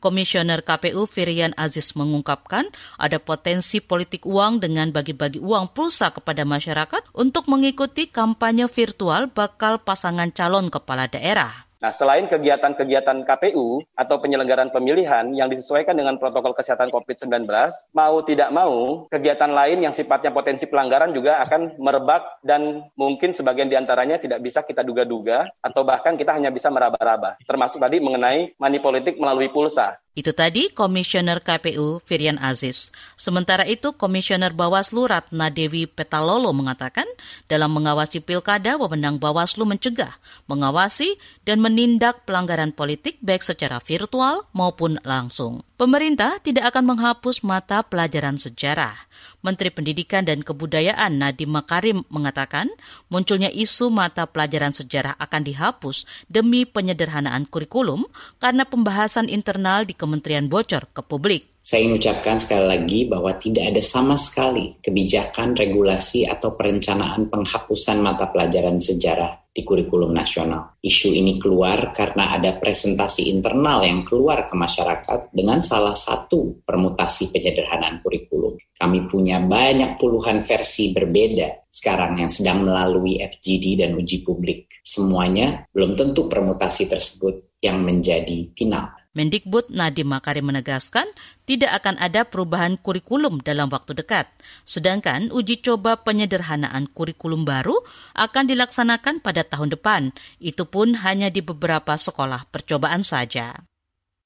Komisioner 0.00 0.64
KPU 0.64 1.04
Firian 1.04 1.52
Aziz 1.60 1.92
mengungkapkan 1.92 2.64
ada 2.96 3.20
potensi 3.20 3.84
politik 3.84 4.24
uang 4.24 4.64
dengan 4.64 4.88
bagi-bagi 4.96 5.44
uang 5.44 5.76
pulsa 5.76 6.08
kepada 6.08 6.48
masyarakat 6.48 7.04
untuk 7.12 7.52
mengikuti 7.52 8.08
kampanye 8.08 8.64
virtual 8.64 9.28
bakal 9.28 9.76
pasangan 9.84 10.32
calon 10.32 10.72
kepala 10.72 11.04
daerah. 11.04 11.63
Nah, 11.84 11.92
selain 11.92 12.24
kegiatan-kegiatan 12.24 13.28
KPU 13.28 13.84
atau 13.92 14.16
penyelenggaraan 14.16 14.72
pemilihan 14.72 15.28
yang 15.36 15.52
disesuaikan 15.52 15.92
dengan 15.92 16.16
protokol 16.16 16.56
kesehatan 16.56 16.88
COVID-19, 16.88 17.44
mau 17.92 18.16
tidak 18.24 18.48
mau, 18.56 19.04
kegiatan 19.12 19.52
lain 19.52 19.84
yang 19.84 19.92
sifatnya 19.92 20.32
potensi 20.32 20.64
pelanggaran 20.64 21.12
juga 21.12 21.44
akan 21.44 21.76
merebak 21.76 22.40
dan 22.40 22.88
mungkin 22.96 23.36
sebagian 23.36 23.68
di 23.68 23.76
antaranya 23.76 24.16
tidak 24.16 24.40
bisa 24.40 24.64
kita 24.64 24.80
duga-duga 24.80 25.44
atau 25.60 25.84
bahkan 25.84 26.16
kita 26.16 26.32
hanya 26.32 26.48
bisa 26.48 26.72
meraba-raba. 26.72 27.36
Termasuk 27.44 27.76
tadi 27.76 28.00
mengenai 28.00 28.56
money 28.56 28.80
politik 28.80 29.20
melalui 29.20 29.52
pulsa. 29.52 30.00
Itu 30.14 30.30
tadi 30.30 30.70
Komisioner 30.70 31.42
KPU 31.42 31.98
Firian 31.98 32.38
Aziz. 32.38 32.94
Sementara 33.18 33.66
itu 33.66 33.98
Komisioner 33.98 34.54
Bawaslu 34.54 35.10
Ratna 35.10 35.50
Dewi 35.50 35.90
Petalolo 35.90 36.54
mengatakan 36.54 37.06
dalam 37.50 37.74
mengawasi 37.74 38.22
pilkada 38.22 38.78
wewenang 38.78 39.18
Bawaslu 39.18 39.66
mencegah, 39.66 40.14
mengawasi 40.46 41.18
dan 41.42 41.58
menindak 41.58 42.22
pelanggaran 42.30 42.70
politik 42.70 43.18
baik 43.26 43.42
secara 43.42 43.82
virtual 43.82 44.46
maupun 44.54 45.02
langsung. 45.02 45.66
Pemerintah 45.74 46.38
tidak 46.38 46.70
akan 46.70 46.94
menghapus 46.94 47.42
mata 47.42 47.82
pelajaran 47.82 48.38
sejarah. 48.38 48.94
Menteri 49.42 49.74
Pendidikan 49.74 50.22
dan 50.22 50.46
Kebudayaan 50.46 51.18
Nadiem 51.18 51.50
Makarim 51.50 52.06
mengatakan 52.14 52.70
munculnya 53.10 53.50
isu 53.50 53.90
mata 53.90 54.22
pelajaran 54.30 54.70
sejarah 54.70 55.18
akan 55.18 55.42
dihapus 55.42 56.06
demi 56.30 56.62
penyederhanaan 56.62 57.50
kurikulum 57.50 58.06
karena 58.38 58.62
pembahasan 58.62 59.26
internal 59.26 59.82
di 59.82 59.98
kementerian 59.98 60.46
bocor 60.46 60.86
ke 60.94 61.02
publik. 61.02 61.50
Saya 61.58 61.90
ingin 61.90 61.98
ucapkan 61.98 62.38
sekali 62.38 62.66
lagi 62.70 63.00
bahwa 63.10 63.34
tidak 63.34 63.74
ada 63.74 63.82
sama 63.82 64.14
sekali 64.14 64.78
kebijakan, 64.78 65.58
regulasi, 65.58 66.30
atau 66.30 66.54
perencanaan 66.54 67.26
penghapusan 67.26 67.98
mata 67.98 68.30
pelajaran 68.30 68.78
sejarah 68.78 69.43
di 69.54 69.62
kurikulum 69.62 70.10
nasional. 70.10 70.74
Isu 70.82 71.14
ini 71.14 71.38
keluar 71.38 71.94
karena 71.94 72.34
ada 72.34 72.58
presentasi 72.58 73.30
internal 73.30 73.86
yang 73.86 74.02
keluar 74.02 74.50
ke 74.50 74.58
masyarakat 74.58 75.30
dengan 75.30 75.62
salah 75.62 75.94
satu 75.94 76.66
permutasi 76.66 77.30
penyederhanaan 77.30 78.02
kurikulum. 78.02 78.58
Kami 78.74 79.06
punya 79.06 79.38
banyak 79.38 79.94
puluhan 79.94 80.42
versi 80.42 80.90
berbeda 80.90 81.70
sekarang 81.70 82.18
yang 82.18 82.26
sedang 82.26 82.66
melalui 82.66 83.22
FGD 83.22 83.78
dan 83.78 83.94
uji 83.94 84.26
publik. 84.26 84.82
Semuanya 84.82 85.62
belum 85.70 85.94
tentu 85.94 86.26
permutasi 86.26 86.90
tersebut 86.90 87.62
yang 87.62 87.86
menjadi 87.86 88.50
final. 88.58 89.03
Mendikbud 89.14 89.70
Nadiem 89.70 90.10
Makarim 90.10 90.50
menegaskan 90.50 91.06
tidak 91.46 91.70
akan 91.82 91.94
ada 92.02 92.26
perubahan 92.26 92.74
kurikulum 92.74 93.38
dalam 93.46 93.70
waktu 93.70 93.94
dekat. 93.94 94.26
Sedangkan 94.66 95.30
uji 95.30 95.62
coba 95.62 96.02
penyederhanaan 96.02 96.90
kurikulum 96.90 97.46
baru 97.46 97.78
akan 98.18 98.44
dilaksanakan 98.50 99.22
pada 99.22 99.46
tahun 99.46 99.78
depan. 99.78 100.10
Itu 100.42 100.66
pun 100.66 100.98
hanya 101.06 101.30
di 101.30 101.46
beberapa 101.46 101.94
sekolah 101.94 102.50
percobaan 102.50 103.06
saja. 103.06 103.54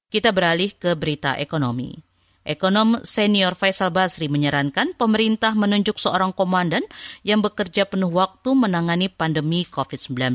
Kita 0.09 0.33
beralih 0.33 0.73
ke 0.73 0.97
berita 0.97 1.37
ekonomi. 1.37 2.08
Ekonom 2.49 3.05
senior 3.05 3.53
Faisal 3.53 3.93
Basri 3.93 4.25
menyarankan 4.25 4.97
pemerintah 4.97 5.53
menunjuk 5.53 6.01
seorang 6.01 6.33
komandan 6.33 6.81
yang 7.21 7.45
bekerja 7.45 7.85
penuh 7.85 8.09
waktu 8.09 8.57
menangani 8.57 9.05
pandemi 9.05 9.69
COVID-19. 9.69 10.33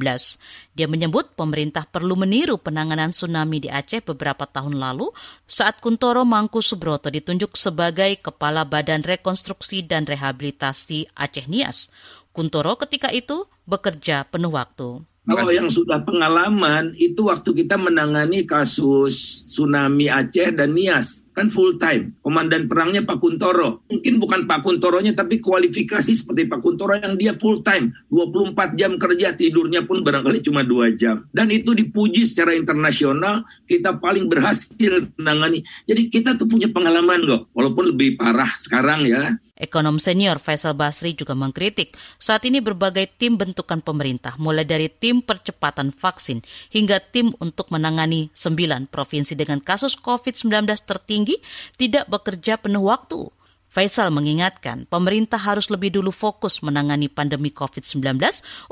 Dia 0.78 0.87
menyebut 0.87 1.35
pemerintah 1.35 1.83
perlu 1.90 2.14
meniru 2.14 2.54
penanganan 2.54 3.11
tsunami 3.11 3.59
di 3.59 3.66
Aceh 3.66 4.06
beberapa 4.06 4.47
tahun 4.47 4.78
lalu 4.78 5.11
saat 5.42 5.83
Kuntoro 5.83 6.23
Mangku 6.23 6.62
Subroto 6.62 7.11
ditunjuk 7.11 7.59
sebagai 7.59 8.14
Kepala 8.23 8.62
Badan 8.62 9.02
Rekonstruksi 9.02 9.83
dan 9.83 10.06
Rehabilitasi 10.06 11.18
Aceh 11.18 11.50
Nias. 11.50 11.90
Kuntoro 12.30 12.78
ketika 12.78 13.11
itu 13.11 13.42
bekerja 13.66 14.23
penuh 14.30 14.54
waktu. 14.54 15.02
Kalau 15.24 15.48
yang 15.48 15.72
sudah 15.72 16.04
pengalaman 16.04 16.92
itu 17.00 17.32
waktu 17.32 17.64
kita 17.64 17.80
menangani 17.80 18.44
kasus 18.44 19.48
tsunami 19.48 20.12
Aceh 20.12 20.52
dan 20.52 20.76
Nias 20.76 21.24
kan 21.32 21.48
full 21.48 21.80
time. 21.80 22.12
Komandan 22.20 22.68
perangnya 22.68 23.00
Pak 23.08 23.24
Kuntoro. 23.24 23.80
Mungkin 23.88 24.20
bukan 24.20 24.40
Pak 24.44 24.60
Kuntoronya 24.60 25.16
tapi 25.16 25.40
kualifikasi 25.40 26.12
seperti 26.12 26.44
Pak 26.44 26.60
Kuntoro 26.60 27.00
yang 27.00 27.16
dia 27.16 27.32
full 27.32 27.64
time. 27.64 27.96
24 28.12 28.76
jam 28.76 29.00
kerja 29.00 29.32
tidurnya 29.32 29.88
pun 29.88 30.04
barangkali 30.04 30.44
cuma 30.44 30.60
2 30.60 30.92
jam. 30.92 31.24
Dan 31.32 31.48
itu 31.48 31.72
dipuji 31.72 32.28
secara 32.28 32.52
internasional 32.52 33.48
kita 33.64 33.96
paling 33.96 34.28
berhasil 34.28 35.08
menangani. 35.16 35.64
Jadi 35.88 36.12
kita 36.12 36.36
tuh 36.36 36.52
punya 36.52 36.68
pengalaman 36.68 37.24
kok. 37.24 37.48
Walaupun 37.56 37.96
lebih 37.96 38.20
parah 38.20 38.52
sekarang 38.60 39.08
ya. 39.08 39.40
Ekonom 39.54 40.02
senior 40.02 40.42
Faisal 40.42 40.75
Basri 40.75 41.14
juga 41.14 41.38
mengkritik 41.38 41.94
saat 42.18 42.42
ini 42.42 42.58
berbagai 42.58 43.06
tim 43.14 43.38
bentukan 43.38 43.78
pemerintah 43.78 44.34
mulai 44.34 44.66
dari 44.66 44.90
tim 44.90 45.23
percepatan 45.23 45.94
vaksin 45.94 46.42
hingga 46.75 46.99
tim 46.99 47.30
untuk 47.38 47.70
menangani 47.70 48.34
sembilan 48.34 48.90
provinsi 48.90 49.38
dengan 49.38 49.62
kasus 49.62 49.94
COVID-19 49.94 50.66
tertinggi 50.82 51.38
tidak 51.78 52.11
bekerja 52.11 52.58
penuh 52.58 52.90
waktu. 52.90 53.30
Faisal 53.70 54.11
mengingatkan 54.11 54.90
pemerintah 54.90 55.38
harus 55.38 55.70
lebih 55.70 55.94
dulu 56.02 56.11
fokus 56.11 56.58
menangani 56.58 57.06
pandemi 57.06 57.54
COVID-19 57.54 58.18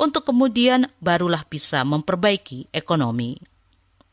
untuk 0.03 0.27
kemudian 0.27 0.91
barulah 0.99 1.47
bisa 1.47 1.87
memperbaiki 1.87 2.75
ekonomi. 2.75 3.39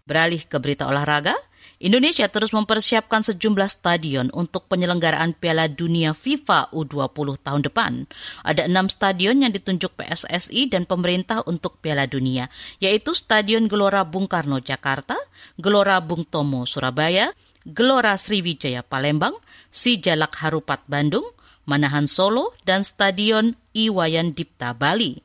Beralih 0.06 0.46
ke 0.46 0.58
berita 0.62 0.86
olahraga, 0.86 1.34
Indonesia 1.80 2.28
terus 2.28 2.52
mempersiapkan 2.52 3.24
sejumlah 3.24 3.72
stadion 3.72 4.28
untuk 4.36 4.68
penyelenggaraan 4.68 5.32
Piala 5.32 5.72
Dunia 5.72 6.12
FIFA 6.12 6.76
U20 6.76 7.40
tahun 7.40 7.62
depan. 7.64 8.04
Ada 8.44 8.68
enam 8.68 8.92
stadion 8.92 9.40
yang 9.40 9.56
ditunjuk 9.56 9.96
PSSI 9.96 10.68
dan 10.68 10.84
pemerintah 10.84 11.40
untuk 11.48 11.80
Piala 11.80 12.04
Dunia, 12.04 12.52
yaitu 12.84 13.16
Stadion 13.16 13.72
Gelora 13.72 14.04
Bung 14.04 14.28
Karno 14.28 14.60
Jakarta, 14.60 15.16
Gelora 15.56 16.04
Bung 16.04 16.28
Tomo 16.28 16.68
Surabaya, 16.68 17.32
Gelora 17.64 18.20
Sriwijaya 18.20 18.84
Palembang, 18.84 19.40
Sijalak 19.72 20.36
Harupat 20.44 20.84
Bandung, 20.92 21.32
Manahan 21.64 22.12
Solo, 22.12 22.60
dan 22.68 22.84
Stadion 22.84 23.56
Iwayan 23.72 24.36
Dipta 24.36 24.76
Bali. 24.76 25.24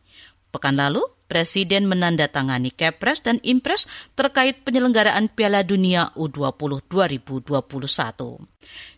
Pekan 0.55 0.79
lalu, 0.79 1.03
Presiden 1.25 1.89
menandatangani 1.89 2.69
Kepres 2.69 3.25
dan 3.25 3.41
Impres 3.41 3.89
terkait 4.13 4.61
penyelenggaraan 4.63 5.33
Piala 5.33 5.65
Dunia 5.65 6.13
U20 6.13 6.85
2021. 6.87 8.45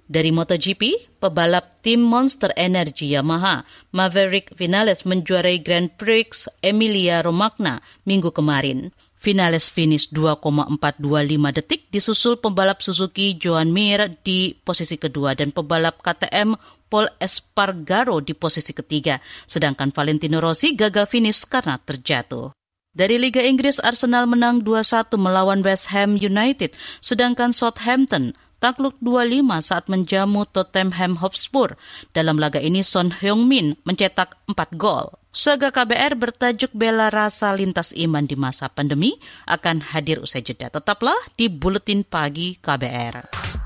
Dari 0.06 0.30
MotoGP, 0.30 0.82
pebalap 1.18 1.82
tim 1.82 1.98
Monster 1.98 2.54
Energy 2.54 3.10
Yamaha, 3.14 3.66
Maverick 3.90 4.54
Vinales 4.54 5.02
menjuarai 5.02 5.58
Grand 5.58 5.90
Prix 5.98 6.46
Emilia 6.62 7.26
Romagna 7.26 7.82
minggu 8.06 8.30
kemarin. 8.30 8.94
Vinales 9.16 9.72
finish 9.72 10.06
2,425 10.14 11.58
detik 11.58 11.90
disusul 11.90 12.38
pembalap 12.38 12.78
Suzuki 12.84 13.34
Joan 13.34 13.74
Mir 13.74 14.12
di 14.22 14.54
posisi 14.54 14.94
kedua 14.94 15.34
dan 15.34 15.50
pebalap 15.50 15.98
KTM 16.04 16.54
Paul 16.86 17.10
Espargaro 17.18 18.22
di 18.22 18.32
posisi 18.32 18.70
ketiga, 18.70 19.18
sedangkan 19.44 19.90
Valentino 19.90 20.38
Rossi 20.38 20.78
gagal 20.78 21.10
finish 21.10 21.44
karena 21.46 21.78
terjatuh. 21.78 22.54
Dari 22.96 23.20
Liga 23.20 23.44
Inggris, 23.44 23.76
Arsenal 23.84 24.24
menang 24.24 24.64
2-1 24.64 25.20
melawan 25.20 25.60
West 25.60 25.92
Ham 25.92 26.16
United, 26.16 26.72
sedangkan 27.04 27.52
Southampton 27.52 28.32
takluk 28.56 28.96
2-5 29.04 29.44
saat 29.60 29.84
menjamu 29.92 30.48
Tottenham 30.48 31.20
Hotspur. 31.20 31.76
Dalam 32.16 32.40
laga 32.40 32.56
ini 32.56 32.80
Son 32.80 33.12
Heung-min 33.12 33.76
mencetak 33.84 34.40
4 34.48 34.80
gol. 34.80 35.12
Saga 35.36 35.68
KBR 35.68 36.16
bertajuk 36.16 36.72
Bela 36.72 37.12
Rasa 37.12 37.52
Lintas 37.52 37.92
Iman 37.92 38.24
di 38.24 38.40
masa 38.40 38.72
pandemi 38.72 39.12
akan 39.44 39.92
hadir 39.92 40.24
usai 40.24 40.40
jeda. 40.40 40.72
Tetaplah 40.72 41.36
di 41.36 41.52
Buletin 41.52 42.08
Pagi 42.08 42.56
KBR. 42.56 43.65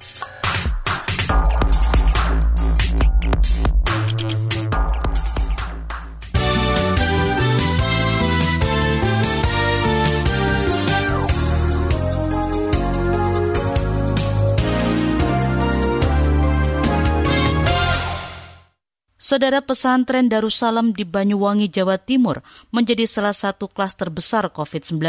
Saudara 19.31 19.63
pesantren 19.63 20.27
Darussalam 20.27 20.91
di 20.91 21.07
Banyuwangi, 21.07 21.71
Jawa 21.71 21.95
Timur 21.95 22.43
menjadi 22.67 23.07
salah 23.07 23.31
satu 23.31 23.71
klaster 23.71 24.11
besar 24.11 24.51
COVID-19. 24.51 24.99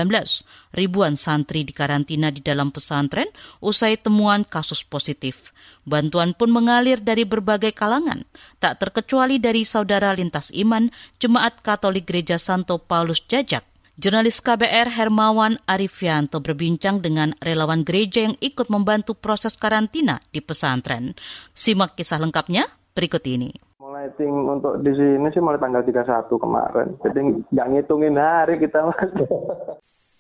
Ribuan 0.79 1.19
santri 1.19 1.67
dikarantina 1.67 2.31
di 2.31 2.39
dalam 2.39 2.71
pesantren 2.71 3.27
usai 3.59 3.99
temuan 3.99 4.47
kasus 4.47 4.87
positif. 4.87 5.51
Bantuan 5.83 6.39
pun 6.39 6.55
mengalir 6.55 7.03
dari 7.03 7.27
berbagai 7.27 7.75
kalangan, 7.75 8.23
tak 8.63 8.79
terkecuali 8.79 9.43
dari 9.43 9.67
saudara 9.67 10.15
lintas 10.15 10.55
iman 10.55 10.95
Jemaat 11.19 11.59
Katolik 11.59 12.07
Gereja 12.07 12.39
Santo 12.39 12.79
Paulus 12.79 13.27
Jajak. 13.27 13.67
Jurnalis 13.99 14.39
KBR 14.39 15.03
Hermawan 15.03 15.59
Arifianto 15.67 16.39
berbincang 16.39 17.03
dengan 17.03 17.35
relawan 17.43 17.83
gereja 17.83 18.31
yang 18.31 18.39
ikut 18.39 18.71
membantu 18.71 19.19
proses 19.19 19.59
karantina 19.59 20.23
di 20.31 20.39
pesantren. 20.39 21.19
Simak 21.51 21.99
kisah 21.99 22.23
lengkapnya 22.23 22.71
berikut 22.95 23.27
ini 23.27 23.72
meeting 24.03 24.35
untuk 24.51 24.83
di 24.83 24.93
sini 24.99 25.31
sih 25.31 25.39
mulai 25.39 25.63
tanggal 25.63 25.87
31 25.87 26.27
kemarin. 26.27 26.89
Jadi 27.07 27.21
nggak 27.55 27.69
ngitungin 27.71 28.19
hari 28.19 28.59
kita 28.59 28.91
mas. 28.91 29.11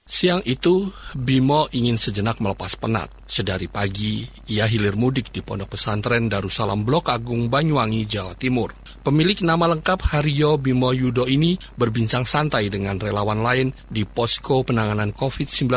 Siang 0.03 0.43
itu, 0.43 0.91
Bimo 1.15 1.71
ingin 1.71 1.95
sejenak 1.95 2.43
melepas 2.43 2.75
penat. 2.75 3.07
Sedari 3.23 3.71
pagi, 3.71 4.27
ia 4.51 4.67
hilir 4.67 4.99
mudik 4.99 5.31
di 5.31 5.47
pondok 5.47 5.79
pesantren 5.79 6.27
Darussalam 6.27 6.83
Blok 6.83 7.07
Agung 7.15 7.47
Banyuwangi, 7.47 8.03
Jawa 8.11 8.35
Timur. 8.35 8.75
Pemilik 9.07 9.39
nama 9.47 9.71
lengkap 9.71 10.03
Haryo 10.11 10.59
Bimo 10.59 10.91
Yudo 10.91 11.31
ini 11.31 11.55
berbincang 11.79 12.27
santai 12.27 12.67
dengan 12.67 12.99
relawan 12.99 13.47
lain 13.47 13.71
di 13.87 14.03
posko 14.03 14.67
penanganan 14.67 15.15
COVID-19 15.15 15.71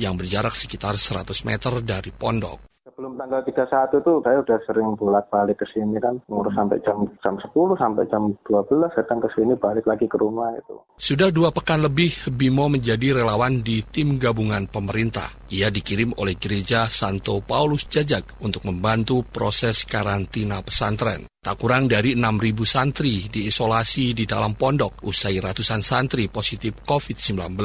yang 0.00 0.16
berjarak 0.16 0.56
sekitar 0.56 0.96
100 0.96 1.28
meter 1.44 1.84
dari 1.84 2.10
pondok 2.16 2.69
sebelum 3.00 3.16
tanggal 3.16 3.40
31 3.40 4.04
tuh 4.04 4.20
saya 4.20 4.44
udah 4.44 4.58
sering 4.68 4.92
bolak-balik 4.92 5.56
ke 5.56 5.64
sini 5.72 5.96
kan 6.04 6.20
ngurus 6.28 6.52
sampai 6.52 6.84
jam 6.84 7.08
jam 7.24 7.32
10 7.40 7.48
sampai 7.80 8.04
jam 8.12 8.28
12 8.44 8.92
datang 8.92 9.24
ke 9.24 9.28
sini 9.32 9.56
balik 9.56 9.88
lagi 9.88 10.04
ke 10.04 10.20
rumah 10.20 10.52
itu. 10.52 10.76
Sudah 11.00 11.32
dua 11.32 11.48
pekan 11.48 11.80
lebih 11.80 12.12
Bimo 12.28 12.68
menjadi 12.68 13.24
relawan 13.24 13.64
di 13.64 13.80
tim 13.88 14.20
gabungan 14.20 14.68
pemerintah. 14.68 15.32
Ia 15.48 15.72
dikirim 15.72 16.12
oleh 16.20 16.36
gereja 16.36 16.92
Santo 16.92 17.40
Paulus 17.40 17.88
Jajak 17.88 18.44
untuk 18.44 18.68
membantu 18.68 19.24
proses 19.24 19.88
karantina 19.88 20.60
pesantren. 20.60 21.24
Tak 21.40 21.56
kurang 21.56 21.88
dari 21.88 22.12
6.000 22.12 22.52
santri 22.68 23.24
diisolasi 23.24 24.12
di 24.12 24.28
dalam 24.28 24.52
pondok 24.60 25.00
usai 25.08 25.40
ratusan 25.40 25.80
santri 25.80 26.28
positif 26.28 26.84
COVID-19. 26.84 27.56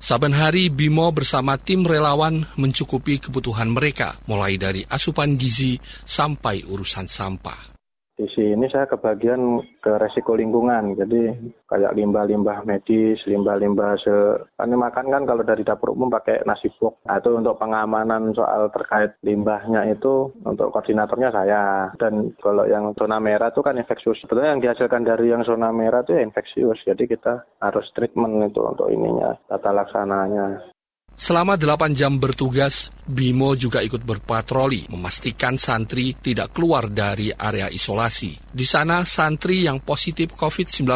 Saben 0.00 0.32
hari 0.32 0.72
Bimo 0.72 1.12
bersama 1.12 1.60
tim 1.60 1.84
relawan 1.84 2.48
mencukupi 2.56 3.20
kebutuhan 3.20 3.68
mereka, 3.68 4.16
mulai 4.32 4.56
dari 4.56 4.80
asupan 4.80 5.36
gizi 5.36 5.76
sampai 6.08 6.64
urusan 6.64 7.04
sampah 7.04 7.77
di 8.18 8.26
sini 8.34 8.66
saya 8.66 8.90
kebagian 8.90 9.62
ke 9.78 9.94
resiko 9.94 10.34
lingkungan. 10.34 10.98
Jadi 10.98 11.38
kayak 11.70 11.94
limbah-limbah 11.94 12.66
medis, 12.66 13.22
limbah-limbah 13.30 13.94
se 14.02 14.14
kan 14.58 14.74
makan 14.74 15.06
kan 15.06 15.22
kalau 15.22 15.46
dari 15.46 15.62
dapur 15.62 15.94
umum 15.94 16.10
pakai 16.10 16.42
nasi 16.42 16.66
box. 16.82 16.98
Nah, 17.06 17.22
itu 17.22 17.30
untuk 17.38 17.62
pengamanan 17.62 18.34
soal 18.34 18.74
terkait 18.74 19.14
limbahnya 19.22 19.86
itu 19.86 20.34
untuk 20.42 20.74
koordinatornya 20.74 21.30
saya. 21.30 21.94
Dan 21.94 22.34
kalau 22.42 22.66
yang 22.66 22.90
zona 22.98 23.22
merah 23.22 23.54
itu 23.54 23.62
kan 23.62 23.78
infeksius. 23.78 24.18
Sebetulnya 24.26 24.58
yang 24.58 24.62
dihasilkan 24.66 25.06
dari 25.06 25.30
yang 25.30 25.46
zona 25.46 25.70
merah 25.70 26.02
itu 26.02 26.18
ya 26.18 26.26
infeksius. 26.26 26.82
Jadi 26.82 27.06
kita 27.06 27.46
harus 27.62 27.86
treatment 27.94 28.50
itu 28.50 28.58
untuk 28.66 28.90
ininya, 28.90 29.38
tata 29.46 29.70
laksananya. 29.70 30.74
Selama 31.18 31.58
8 31.58 31.98
jam 31.98 32.22
bertugas, 32.22 32.94
Bimo 33.02 33.58
juga 33.58 33.82
ikut 33.82 34.06
berpatroli, 34.06 34.86
memastikan 34.86 35.58
santri 35.58 36.14
tidak 36.14 36.54
keluar 36.54 36.86
dari 36.86 37.34
area 37.34 37.66
isolasi. 37.66 38.38
Di 38.46 38.62
sana, 38.62 39.02
santri 39.02 39.66
yang 39.66 39.82
positif 39.82 40.38
COVID-19 40.38 40.86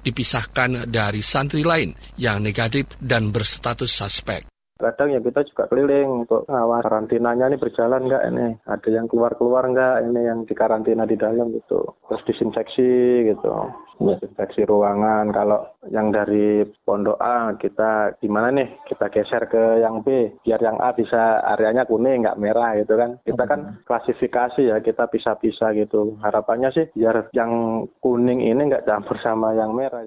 dipisahkan 0.00 0.88
dari 0.88 1.20
santri 1.20 1.60
lain 1.60 1.92
yang 2.16 2.40
negatif 2.40 2.96
dan 2.96 3.28
berstatus 3.28 3.92
suspek. 3.92 4.55
Kadang 4.76 5.08
ya 5.08 5.20
kita 5.24 5.40
juga 5.48 5.64
keliling 5.72 6.28
untuk 6.28 6.44
ngawal 6.46 6.84
karantinanya 6.84 7.48
ini 7.48 7.56
berjalan 7.56 8.04
nggak 8.06 8.24
ini. 8.28 8.48
Ada 8.68 8.88
yang 8.92 9.06
keluar-keluar 9.08 9.64
nggak 9.72 9.96
ini 10.08 10.20
yang 10.28 10.38
dikarantina 10.44 11.08
di 11.08 11.16
dalam 11.16 11.52
gitu. 11.56 11.96
Terus 12.08 12.22
disinfeksi 12.28 13.24
gitu 13.32 13.52
desinfeksi 14.00 14.68
ruangan. 14.68 15.32
Kalau 15.32 15.80
yang 15.88 16.12
dari 16.12 16.64
pondok 16.84 17.16
A 17.20 17.56
kita 17.56 18.16
gimana 18.20 18.52
nih 18.52 18.68
kita 18.88 19.08
geser 19.08 19.48
ke 19.48 19.80
yang 19.80 20.04
B 20.04 20.36
biar 20.44 20.60
yang 20.60 20.76
A 20.80 20.92
bisa 20.92 21.40
areanya 21.56 21.88
kuning 21.88 22.24
nggak 22.24 22.40
merah 22.40 22.76
gitu 22.76 22.94
kan. 22.96 23.16
Kita 23.24 23.44
kan 23.48 23.60
hmm. 23.64 23.76
klasifikasi 23.88 24.60
ya 24.60 24.76
kita 24.84 25.08
pisah-pisah 25.08 25.72
gitu. 25.76 26.20
Harapannya 26.20 26.70
sih 26.76 26.86
biar 26.92 27.32
yang 27.32 27.84
kuning 28.04 28.44
ini 28.44 28.68
nggak 28.68 28.84
campur 28.84 29.16
sama 29.24 29.56
yang 29.56 29.72
merah. 29.72 30.04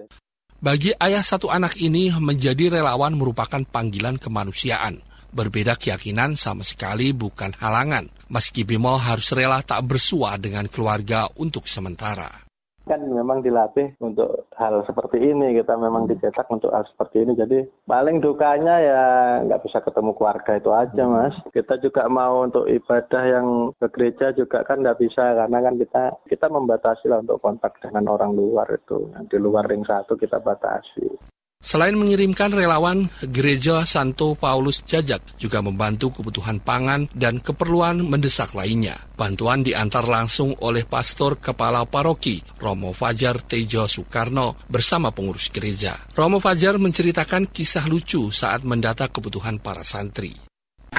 Bagi 0.59 0.91
ayah 0.99 1.23
satu 1.23 1.47
anak 1.47 1.79
ini 1.79 2.11
menjadi 2.11 2.67
relawan 2.67 3.15
merupakan 3.15 3.63
panggilan 3.63 4.19
kemanusiaan. 4.19 4.99
Berbeda 5.31 5.79
keyakinan 5.79 6.35
sama 6.35 6.67
sekali 6.67 7.15
bukan 7.15 7.55
halangan. 7.55 8.11
Meski 8.27 8.67
Bimo 8.67 8.99
harus 8.99 9.31
rela 9.31 9.63
tak 9.63 9.87
bersua 9.87 10.35
dengan 10.35 10.67
keluarga 10.67 11.31
untuk 11.39 11.63
sementara 11.63 12.48
kan 12.89 13.05
memang 13.05 13.45
dilatih 13.45 13.93
untuk 14.01 14.49
hal 14.57 14.81
seperti 14.89 15.21
ini 15.21 15.53
kita 15.61 15.77
memang 15.77 16.09
dicetak 16.09 16.49
untuk 16.49 16.73
hal 16.73 16.83
seperti 16.89 17.21
ini. 17.21 17.37
Jadi 17.37 17.69
paling 17.85 18.17
dukanya 18.17 18.75
ya 18.81 19.03
nggak 19.45 19.61
bisa 19.69 19.79
ketemu 19.85 20.11
keluarga 20.17 20.57
itu 20.57 20.73
aja 20.73 21.03
mas. 21.05 21.35
Kita 21.53 21.77
juga 21.77 22.09
mau 22.09 22.49
untuk 22.49 22.65
ibadah 22.65 23.23
yang 23.29 23.47
ke 23.77 23.87
gereja 23.93 24.33
juga 24.33 24.65
kan 24.65 24.81
nggak 24.81 24.97
bisa 24.97 25.37
karena 25.45 25.61
kan 25.61 25.75
kita 25.77 26.03
kita 26.25 26.45
membatasi 26.49 27.05
lah 27.13 27.21
untuk 27.21 27.37
kontak 27.45 27.77
dengan 27.77 28.09
orang 28.09 28.33
luar 28.33 28.65
itu. 28.73 29.13
Di 29.29 29.37
luar 29.37 29.69
ring 29.69 29.85
satu 29.85 30.17
kita 30.17 30.41
batasi 30.41 31.37
Selain 31.59 31.91
mengirimkan 31.93 32.55
relawan, 32.55 33.11
Gereja 33.19 33.85
Santo 33.85 34.33
Paulus 34.33 34.81
Jajak 34.87 35.37
juga 35.37 35.61
membantu 35.61 36.09
kebutuhan 36.09 36.63
pangan 36.63 37.11
dan 37.13 37.43
keperluan 37.43 37.99
mendesak 38.09 38.57
lainnya. 38.57 38.97
Bantuan 39.19 39.61
diantar 39.61 40.07
langsung 40.09 40.57
oleh 40.65 40.87
Pastor 40.87 41.37
Kepala 41.37 41.85
Paroki, 41.85 42.41
Romo 42.57 42.95
Fajar 42.95 43.43
Tejo 43.43 43.85
Soekarno, 43.91 44.57
bersama 44.71 45.13
pengurus 45.13 45.53
gereja. 45.53 45.93
Romo 46.17 46.41
Fajar 46.41 46.81
menceritakan 46.81 47.51
kisah 47.51 47.85
lucu 47.91 48.31
saat 48.33 48.65
mendata 48.65 49.11
kebutuhan 49.11 49.61
para 49.61 49.85
santri 49.85 50.48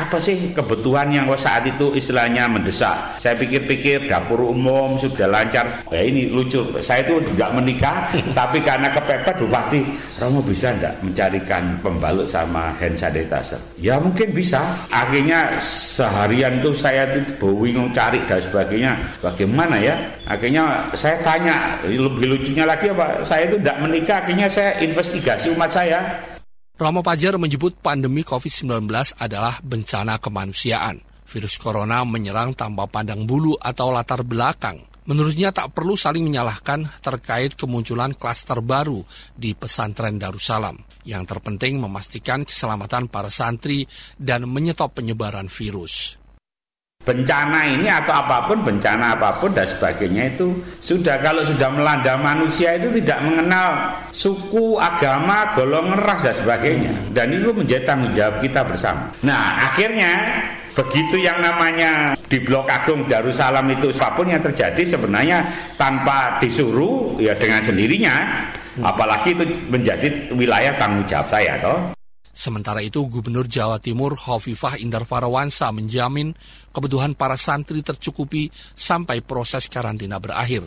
apa 0.01 0.17
sih 0.17 0.57
kebutuhan 0.57 1.13
yang 1.13 1.29
saat 1.37 1.69
itu 1.69 1.93
istilahnya 1.93 2.49
mendesak? 2.49 3.21
Saya 3.21 3.37
pikir-pikir 3.37 4.09
dapur 4.09 4.49
umum 4.49 4.97
sudah 4.97 5.29
lancar. 5.29 5.85
Ya 5.93 6.01
ini 6.01 6.33
lucu. 6.33 6.65
Saya 6.81 7.05
itu 7.05 7.21
tidak 7.35 7.53
menikah, 7.53 8.09
tapi 8.39 8.65
karena 8.65 8.89
kepepet 8.89 9.37
Bupati, 9.37 9.81
Romo 10.17 10.41
bisa 10.41 10.73
tidak 10.73 10.97
mencarikan 11.05 11.77
pembalut 11.85 12.25
sama 12.25 12.73
hand 12.81 12.97
sanitizer? 12.97 13.61
Ya 13.77 14.01
mungkin 14.01 14.33
bisa. 14.33 14.61
Akhirnya 14.89 15.61
seharian 15.61 16.65
itu 16.65 16.73
saya 16.73 17.05
itu 17.13 17.21
bingung 17.37 17.93
cari 17.93 18.25
dan 18.25 18.41
sebagainya. 18.41 18.93
Bagaimana 19.21 19.77
ya? 19.77 19.95
Akhirnya 20.25 20.89
saya 20.97 21.21
tanya, 21.21 21.77
lebih 21.85 22.31
lucunya 22.31 22.65
lagi 22.65 22.89
apa? 22.89 23.21
Saya 23.27 23.51
itu 23.51 23.61
tidak 23.61 23.77
menikah, 23.83 24.17
akhirnya 24.25 24.49
saya 24.49 24.79
investigasi 24.81 25.53
umat 25.53 25.69
saya. 25.69 26.30
Romo 26.81 27.05
Pajar 27.05 27.37
menyebut 27.37 27.77
pandemi 27.85 28.25
COVID-19 28.25 28.89
adalah 29.21 29.61
bencana 29.61 30.17
kemanusiaan. 30.17 30.97
Virus 31.29 31.61
corona 31.61 32.09
menyerang 32.09 32.57
tanpa 32.57 32.89
pandang 32.89 33.29
bulu 33.29 33.53
atau 33.61 33.93
latar 33.93 34.25
belakang. 34.25 34.81
Menurutnya 35.05 35.53
tak 35.53 35.77
perlu 35.77 35.93
saling 35.93 36.25
menyalahkan 36.25 36.89
terkait 37.05 37.53
kemunculan 37.53 38.17
klaster 38.17 38.65
baru 38.65 39.05
di 39.37 39.53
pesantren 39.53 40.17
Darussalam. 40.17 40.81
Yang 41.05 41.37
terpenting 41.37 41.85
memastikan 41.85 42.49
keselamatan 42.49 43.13
para 43.13 43.29
santri 43.29 43.85
dan 44.17 44.49
menyetop 44.49 44.97
penyebaran 44.97 45.53
virus 45.53 46.20
bencana 47.01 47.65
ini 47.65 47.89
atau 47.89 48.13
apa 48.13 48.45
pun 48.45 48.61
bencana 48.61 49.17
apa 49.17 49.41
pun 49.41 49.51
dan 49.57 49.65
sebagainya 49.65 50.37
itu 50.37 50.53
sudah 50.85 51.17
kalau 51.25 51.41
sudah 51.41 51.73
melanda 51.73 52.15
manusia 52.21 52.77
itu 52.77 52.93
tidak 53.01 53.25
mengenal 53.25 53.97
suku 54.13 54.77
agama 54.77 55.57
golongan 55.57 55.97
ras 55.97 56.21
dan 56.23 56.37
sebagainya. 56.37 56.93
Dan 57.11 57.41
itu 57.41 57.57
menjadi 57.57 57.89
tanggung 57.89 58.13
jawab 58.13 58.39
kita 58.45 58.61
bersama. 58.63 59.09
Nah 59.25 59.59
akhirnya 59.73 60.13
begitu 60.77 61.19
yang 61.19 61.41
namanya 61.43 62.15
di 62.31 62.39
Blok 62.39 62.71
Agung 62.71 63.09
Darussalam 63.09 63.67
itu 63.75 63.91
apa 63.91 64.15
pun 64.15 64.31
yang 64.31 64.45
terjadi 64.45 64.85
sebenarnya 64.87 65.39
tanpa 65.75 66.39
disuruh 66.39 67.19
ya 67.19 67.35
dengan 67.35 67.59
sendirinya 67.59 68.47
apalagi 68.79 69.35
itu 69.35 69.45
menjadi 69.67 70.31
wilayah 70.31 70.79
tanggung 70.79 71.03
jawab 71.11 71.27
saya 71.27 71.59
toh 71.59 72.00
Sementara 72.41 72.81
itu, 72.81 73.05
Gubernur 73.05 73.45
Jawa 73.45 73.77
Timur 73.85 74.17
Hovifah 74.17 74.81
Indar 74.81 75.05
Parawansa 75.05 75.69
menjamin 75.77 76.33
kebutuhan 76.73 77.13
para 77.13 77.37
santri 77.37 77.85
tercukupi 77.85 78.49
sampai 78.73 79.21
proses 79.21 79.69
karantina 79.69 80.17
berakhir, 80.17 80.65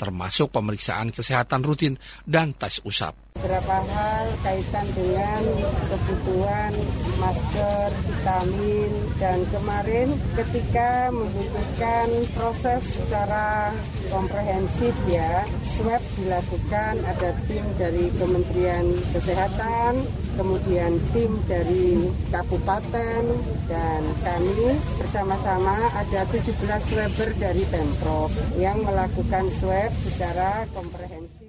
termasuk 0.00 0.48
pemeriksaan 0.48 1.12
kesehatan 1.12 1.60
rutin 1.60 2.00
dan 2.24 2.56
tes 2.56 2.80
usap. 2.88 3.12
Beberapa 3.36 3.84
hal 3.92 4.32
kaitan 4.40 4.88
dengan 4.96 5.44
kebutuhan 5.92 6.72
masker, 7.20 7.88
vitamin, 8.08 8.90
dan 9.20 9.38
kemarin 9.52 10.08
ketika 10.34 11.12
membutuhkan 11.12 12.08
proses 12.34 12.98
secara 12.98 13.70
komprehensif 14.10 14.96
ya, 15.06 15.46
swab 15.62 16.02
dilakukan 16.18 16.98
ada 17.06 17.30
tim 17.46 17.62
dari 17.78 18.10
Kementerian 18.16 18.90
Kesehatan, 19.14 20.02
kemudian 20.34 20.96
tim 21.14 21.36
dari 21.46 22.10
kabupaten 22.32 23.22
dan 23.68 24.02
kami 24.24 24.76
bersama-sama 24.98 25.76
ada 25.94 26.26
17 26.26 26.56
swabber 26.80 27.30
dari 27.38 27.62
Pemprov 27.68 28.32
yang 28.56 28.80
melakukan 28.82 29.46
swab 29.52 29.92
secara 30.00 30.66
komprehensif. 30.74 31.39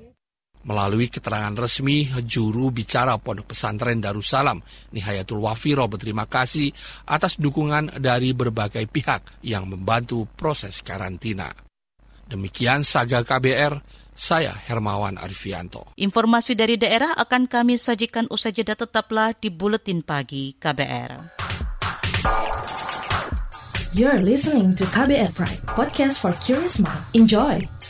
Melalui 0.62 1.10
keterangan 1.10 1.58
resmi, 1.58 2.06
juru 2.22 2.70
bicara 2.70 3.18
Pondok 3.18 3.50
Pesantren 3.50 3.98
Darussalam, 3.98 4.62
Nihayatul 4.94 5.42
Wafiro 5.42 5.90
berterima 5.90 6.30
kasih 6.30 6.70
atas 7.10 7.42
dukungan 7.42 7.98
dari 7.98 8.38
berbagai 8.38 8.86
pihak 8.86 9.42
yang 9.42 9.66
membantu 9.66 10.30
proses 10.38 10.86
karantina. 10.86 11.50
Demikian 12.30 12.86
Saga 12.86 13.26
KBR, 13.26 13.82
saya 14.14 14.54
Hermawan 14.54 15.18
Arifianto. 15.18 15.98
Informasi 15.98 16.54
dari 16.54 16.78
daerah 16.78 17.18
akan 17.18 17.50
kami 17.50 17.82
sajikan 17.82 18.30
usai 18.30 18.54
jeda 18.54 18.78
tetaplah 18.78 19.34
di 19.34 19.50
Buletin 19.50 20.06
Pagi 20.06 20.54
KBR. 20.62 21.42
You're 23.92 24.24
listening 24.24 24.72
to 24.80 24.88
KBR 24.88 25.36
Pride, 25.36 25.68
podcast 25.68 26.24
for 26.24 26.32
curious 26.40 26.80
mind. 26.80 27.04
Enjoy! 27.12 27.81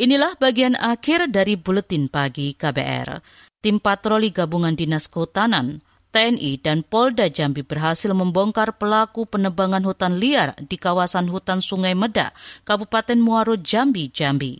Inilah 0.00 0.32
bagian 0.40 0.80
akhir 0.80 1.28
dari 1.28 1.60
Buletin 1.60 2.08
Pagi 2.08 2.56
KBR. 2.56 3.20
Tim 3.60 3.76
patroli 3.84 4.32
gabungan 4.32 4.72
Dinas 4.72 5.12
Kehutanan, 5.12 5.84
TNI, 6.08 6.56
dan 6.56 6.80
Polda 6.80 7.28
Jambi 7.28 7.60
berhasil 7.60 8.08
membongkar 8.16 8.80
pelaku 8.80 9.28
penebangan 9.28 9.84
hutan 9.84 10.16
liar 10.16 10.56
di 10.56 10.80
kawasan 10.80 11.28
hutan 11.28 11.60
Sungai 11.60 11.92
Meda, 11.92 12.32
Kabupaten 12.64 13.20
Muaro 13.20 13.60
Jambi, 13.60 14.08
Jambi. 14.08 14.56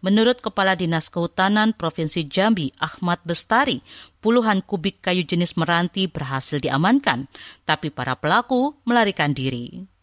Menurut 0.00 0.40
Kepala 0.40 0.72
Dinas 0.72 1.12
Kehutanan 1.12 1.76
Provinsi 1.76 2.24
Jambi, 2.24 2.72
Ahmad 2.80 3.20
Bestari, 3.28 3.84
puluhan 4.24 4.64
kubik 4.64 5.04
kayu 5.04 5.20
jenis 5.20 5.60
meranti 5.60 6.08
berhasil 6.08 6.64
diamankan, 6.64 7.28
tapi 7.68 7.92
para 7.92 8.16
pelaku 8.16 8.72
melarikan 8.88 9.36
diri. 9.36 9.97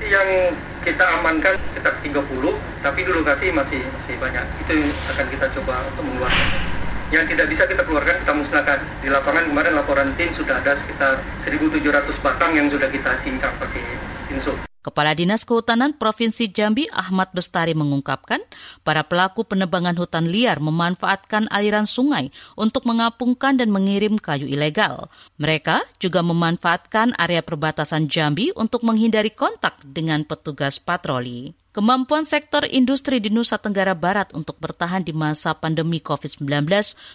Yang 0.00 0.56
kita 0.80 1.04
amankan 1.20 1.60
sekitar 1.70 2.00
30, 2.00 2.24
tapi 2.80 3.04
di 3.04 3.10
lokasi 3.12 3.52
masih 3.52 3.84
masih 3.84 4.16
banyak. 4.16 4.44
Itu 4.64 4.74
akan 5.12 5.26
kita 5.28 5.46
coba 5.60 5.84
untuk 5.92 6.08
mengeluarkan. 6.08 6.48
Yang 7.10 7.24
tidak 7.36 7.46
bisa 7.52 7.62
kita 7.68 7.82
keluarkan 7.84 8.16
kita 8.24 8.32
musnahkan. 8.32 8.78
Di 9.04 9.08
lapangan 9.12 9.44
kemarin 9.52 9.76
laporan 9.76 10.08
tim 10.16 10.32
sudah 10.40 10.62
ada 10.62 10.78
sekitar 10.86 11.20
1.700 11.44 12.24
batang 12.24 12.52
yang 12.56 12.72
sudah 12.72 12.88
kita 12.88 13.12
singkap 13.26 13.52
pakai 13.60 13.84
insuk. 14.32 14.69
Kepala 14.80 15.12
Dinas 15.12 15.44
Kehutanan 15.44 15.92
Provinsi 15.92 16.48
Jambi 16.48 16.88
Ahmad 16.88 17.36
Bestari 17.36 17.76
mengungkapkan, 17.76 18.40
para 18.80 19.04
pelaku 19.04 19.44
penebangan 19.44 19.92
hutan 20.00 20.24
liar 20.24 20.56
memanfaatkan 20.56 21.52
aliran 21.52 21.84
sungai 21.84 22.32
untuk 22.56 22.88
mengapungkan 22.88 23.60
dan 23.60 23.68
mengirim 23.68 24.16
kayu 24.16 24.48
ilegal. 24.48 25.12
Mereka 25.36 25.84
juga 26.00 26.24
memanfaatkan 26.24 27.12
area 27.20 27.44
perbatasan 27.44 28.08
Jambi 28.08 28.56
untuk 28.56 28.80
menghindari 28.80 29.36
kontak 29.36 29.76
dengan 29.84 30.24
petugas 30.24 30.80
patroli. 30.80 31.59
Kemampuan 31.80 32.28
sektor 32.28 32.68
industri 32.68 33.24
di 33.24 33.32
Nusa 33.32 33.56
Tenggara 33.56 33.96
Barat 33.96 34.36
untuk 34.36 34.60
bertahan 34.60 35.00
di 35.00 35.16
masa 35.16 35.56
pandemi 35.56 35.96
COVID-19 35.96 36.68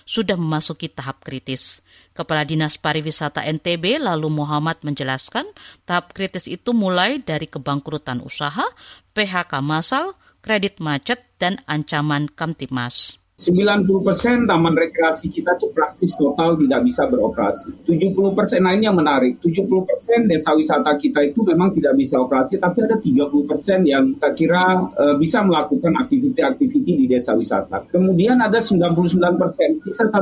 sudah 0.09 0.33
memasuki 0.33 0.89
tahap 0.89 1.21
kritis. 1.21 1.85
Kepala 2.17 2.41
Dinas 2.41 2.73
Pariwisata 2.81 3.45
NTB 3.45 4.01
lalu 4.01 4.33
Muhammad 4.33 4.81
menjelaskan 4.81 5.45
tahap 5.85 6.17
kritis 6.17 6.49
itu 6.49 6.73
mulai 6.73 7.21
dari 7.21 7.45
kebangkrutan 7.45 8.25
usaha, 8.25 8.65
PHK 9.13 9.61
massal, 9.61 10.17
kredit 10.41 10.81
macet, 10.81 11.21
dan 11.37 11.61
ancaman 11.69 12.25
Kamtimas. 12.25 13.24
90% 13.35 14.47
taman 14.47 14.79
rekreasi 14.79 15.27
kita 15.27 15.59
tuh 15.59 15.67
praktis 15.75 16.15
total 16.15 16.55
tidak 16.55 16.87
bisa 16.87 17.03
beroperasi. 17.03 17.83
70% 17.83 18.63
lainnya 18.63 18.95
menarik. 18.95 19.43
70% 19.43 20.31
desa 20.31 20.55
wisata 20.55 20.95
kita 20.95 21.19
itu 21.19 21.43
memang 21.43 21.75
tidak 21.75 21.99
bisa 21.99 22.15
operasi, 22.23 22.55
tapi 22.63 22.87
ada 22.87 22.95
30% 22.95 23.91
yang 23.91 24.15
saya 24.23 24.31
kira 24.31 24.87
e, 24.87 25.03
bisa 25.19 25.43
melakukan 25.43 25.99
aktiviti-aktiviti 25.99 26.95
di 26.95 27.05
desa 27.11 27.35
wisata. 27.35 27.83
Kemudian 27.91 28.39
ada 28.39 28.55
99%, 28.55 29.83
sisa 29.83 30.07
1% 30.07 30.15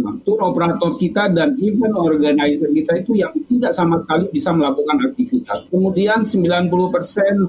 bang. 0.00 0.16
Tour 0.24 0.40
operator 0.40 0.96
kita 0.96 1.28
dan 1.36 1.60
event 1.60 1.92
organizer 1.92 2.72
kita 2.72 3.04
itu 3.04 3.20
yang 3.20 3.36
tidak 3.52 3.76
sama 3.76 4.00
sekali 4.00 4.32
bisa 4.32 4.56
melakukan 4.56 5.04
aktivitas. 5.04 5.68
Kemudian 5.68 6.24
90% 6.24 6.72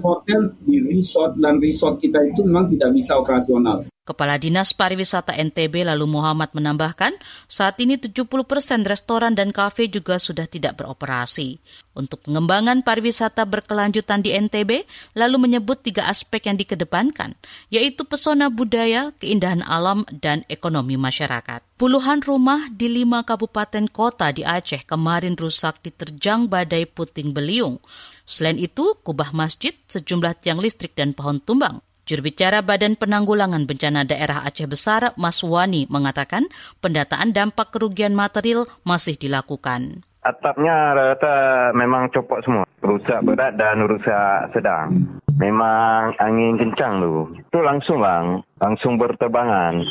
hotel 0.03 0.51
di 0.67 0.83
resort 0.83 1.39
dan 1.39 1.63
resort 1.63 1.95
kita 2.03 2.19
itu 2.27 2.43
memang 2.43 2.67
tidak 2.75 2.91
bisa 2.91 3.15
operasional. 3.15 3.87
Kepala 4.07 4.39
Dinas 4.39 4.71
Pariwisata 4.71 5.35
NTB 5.35 5.83
lalu 5.83 6.07
Muhammad 6.07 6.55
menambahkan, 6.55 7.11
saat 7.51 7.75
ini 7.83 7.99
70 7.99 8.23
persen 8.47 8.87
restoran 8.87 9.35
dan 9.35 9.51
kafe 9.51 9.91
juga 9.91 10.15
sudah 10.15 10.47
tidak 10.47 10.79
beroperasi. 10.79 11.59
Untuk 11.91 12.23
pengembangan 12.23 12.85
pariwisata 12.85 13.43
berkelanjutan 13.43 14.23
di 14.23 14.31
NTB, 14.31 14.87
lalu 15.17 15.49
menyebut 15.49 15.83
tiga 15.83 16.07
aspek 16.07 16.47
yang 16.47 16.55
dikedepankan, 16.55 17.35
yaitu 17.73 18.07
pesona 18.07 18.47
budaya, 18.47 19.11
keindahan 19.19 19.65
alam, 19.65 20.07
dan 20.13 20.47
ekonomi 20.47 20.95
masyarakat. 20.95 21.65
Puluhan 21.75 22.21
rumah 22.23 22.69
di 22.71 22.87
lima 22.87 23.25
kabupaten 23.27 23.89
kota 23.91 24.31
di 24.31 24.45
Aceh 24.45 24.85
kemarin 24.87 25.35
rusak 25.35 25.81
diterjang 25.81 26.47
badai 26.47 26.87
puting 26.87 27.35
beliung. 27.35 27.81
Selain 28.23 28.61
itu, 28.61 28.95
kubah 29.01 29.33
masjid, 29.33 29.73
sejumlah 29.89 30.37
tiang 30.37 30.61
listrik 30.61 30.93
dan 30.93 31.17
pohon 31.17 31.41
tumbang. 31.41 31.81
Juru 32.07 32.31
bicara 32.31 32.63
Badan 32.63 32.95
Penanggulangan 32.95 33.67
Bencana 33.67 34.07
Daerah 34.07 34.47
Aceh 34.47 34.63
Besar, 34.63 35.11
Mas 35.19 35.43
Wani, 35.43 35.91
mengatakan 35.91 36.47
pendataan 36.79 37.35
dampak 37.35 37.75
kerugian 37.75 38.15
material 38.15 38.63
masih 38.87 39.19
dilakukan. 39.19 40.07
Atapnya 40.23 40.95
rata 40.95 41.35
memang 41.75 42.07
copot 42.15 42.39
semua. 42.47 42.63
Rusak 42.79 43.27
berat 43.27 43.59
dan 43.59 43.83
rusak 43.83 44.55
sedang. 44.55 45.19
Memang 45.35 46.15
angin 46.23 46.55
kencang 46.55 47.03
tu. 47.03 47.43
Itu 47.43 47.59
langsung 47.59 47.99
lang, 47.99 48.39
langsung 48.63 48.95
berterbangan. 48.95 49.83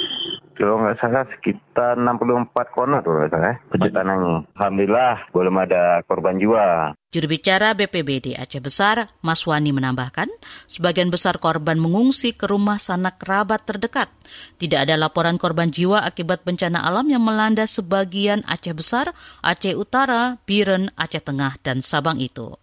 Kalau 0.56 0.80
nggak 0.80 0.96
salah 1.04 1.28
sekitar 1.36 2.00
64 2.00 2.74
kono 2.74 3.04
tuh 3.04 3.28
salah 3.28 3.60
kejutanannya. 3.68 4.48
Alhamdulillah 4.56 5.28
belum 5.28 5.56
ada 5.60 6.00
korban 6.08 6.40
jiwa. 6.40 6.96
Juru 7.12 7.28
bicara 7.28 7.76
BPBD 7.76 8.36
Aceh 8.36 8.60
Besar, 8.60 9.08
Mas 9.20 9.44
Wani 9.44 9.72
menambahkan, 9.72 10.28
sebagian 10.68 11.12
besar 11.12 11.36
korban 11.40 11.76
mengungsi 11.80 12.32
ke 12.32 12.48
rumah 12.48 12.80
sanak 12.80 13.20
kerabat 13.20 13.68
terdekat. 13.68 14.08
Tidak 14.56 14.84
ada 14.84 14.96
laporan 14.96 15.36
korban 15.36 15.68
jiwa 15.68 16.04
akibat 16.04 16.44
bencana 16.44 16.84
alam 16.84 17.08
yang 17.08 17.24
melanda 17.24 17.64
sebagian 17.64 18.40
Aceh 18.48 18.72
Besar, 18.72 19.12
Aceh 19.44 19.76
Utara, 19.76 20.40
Biren, 20.44 20.92
Aceh 20.96 21.20
Tengah, 21.24 21.56
dan 21.60 21.80
Sabang 21.80 22.20
itu. 22.20 22.56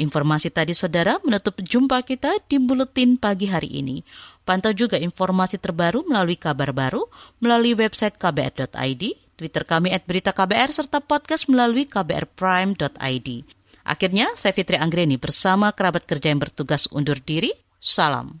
Informasi 0.00 0.48
tadi 0.48 0.72
saudara 0.72 1.20
menutup 1.20 1.60
jumpa 1.60 2.00
kita 2.00 2.40
di 2.48 2.56
Buletin 2.56 3.20
Pagi 3.20 3.44
hari 3.44 3.84
ini. 3.84 4.00
Pantau 4.48 4.72
juga 4.72 4.96
informasi 4.96 5.60
terbaru 5.60 6.08
melalui 6.08 6.40
kabar 6.40 6.72
baru, 6.72 7.04
melalui 7.36 7.76
website 7.76 8.16
kbr.id, 8.16 9.02
Twitter 9.36 9.64
kami 9.68 9.92
at 9.92 10.08
berita 10.08 10.32
KBR, 10.32 10.72
serta 10.72 11.04
podcast 11.04 11.52
melalui 11.52 11.84
kbrprime.id. 11.84 13.28
Akhirnya, 13.84 14.32
saya 14.40 14.56
Fitri 14.56 14.80
Anggreni 14.80 15.20
bersama 15.20 15.68
kerabat 15.76 16.08
kerja 16.08 16.32
yang 16.32 16.40
bertugas 16.40 16.88
undur 16.88 17.20
diri. 17.20 17.52
Salam. 17.76 18.40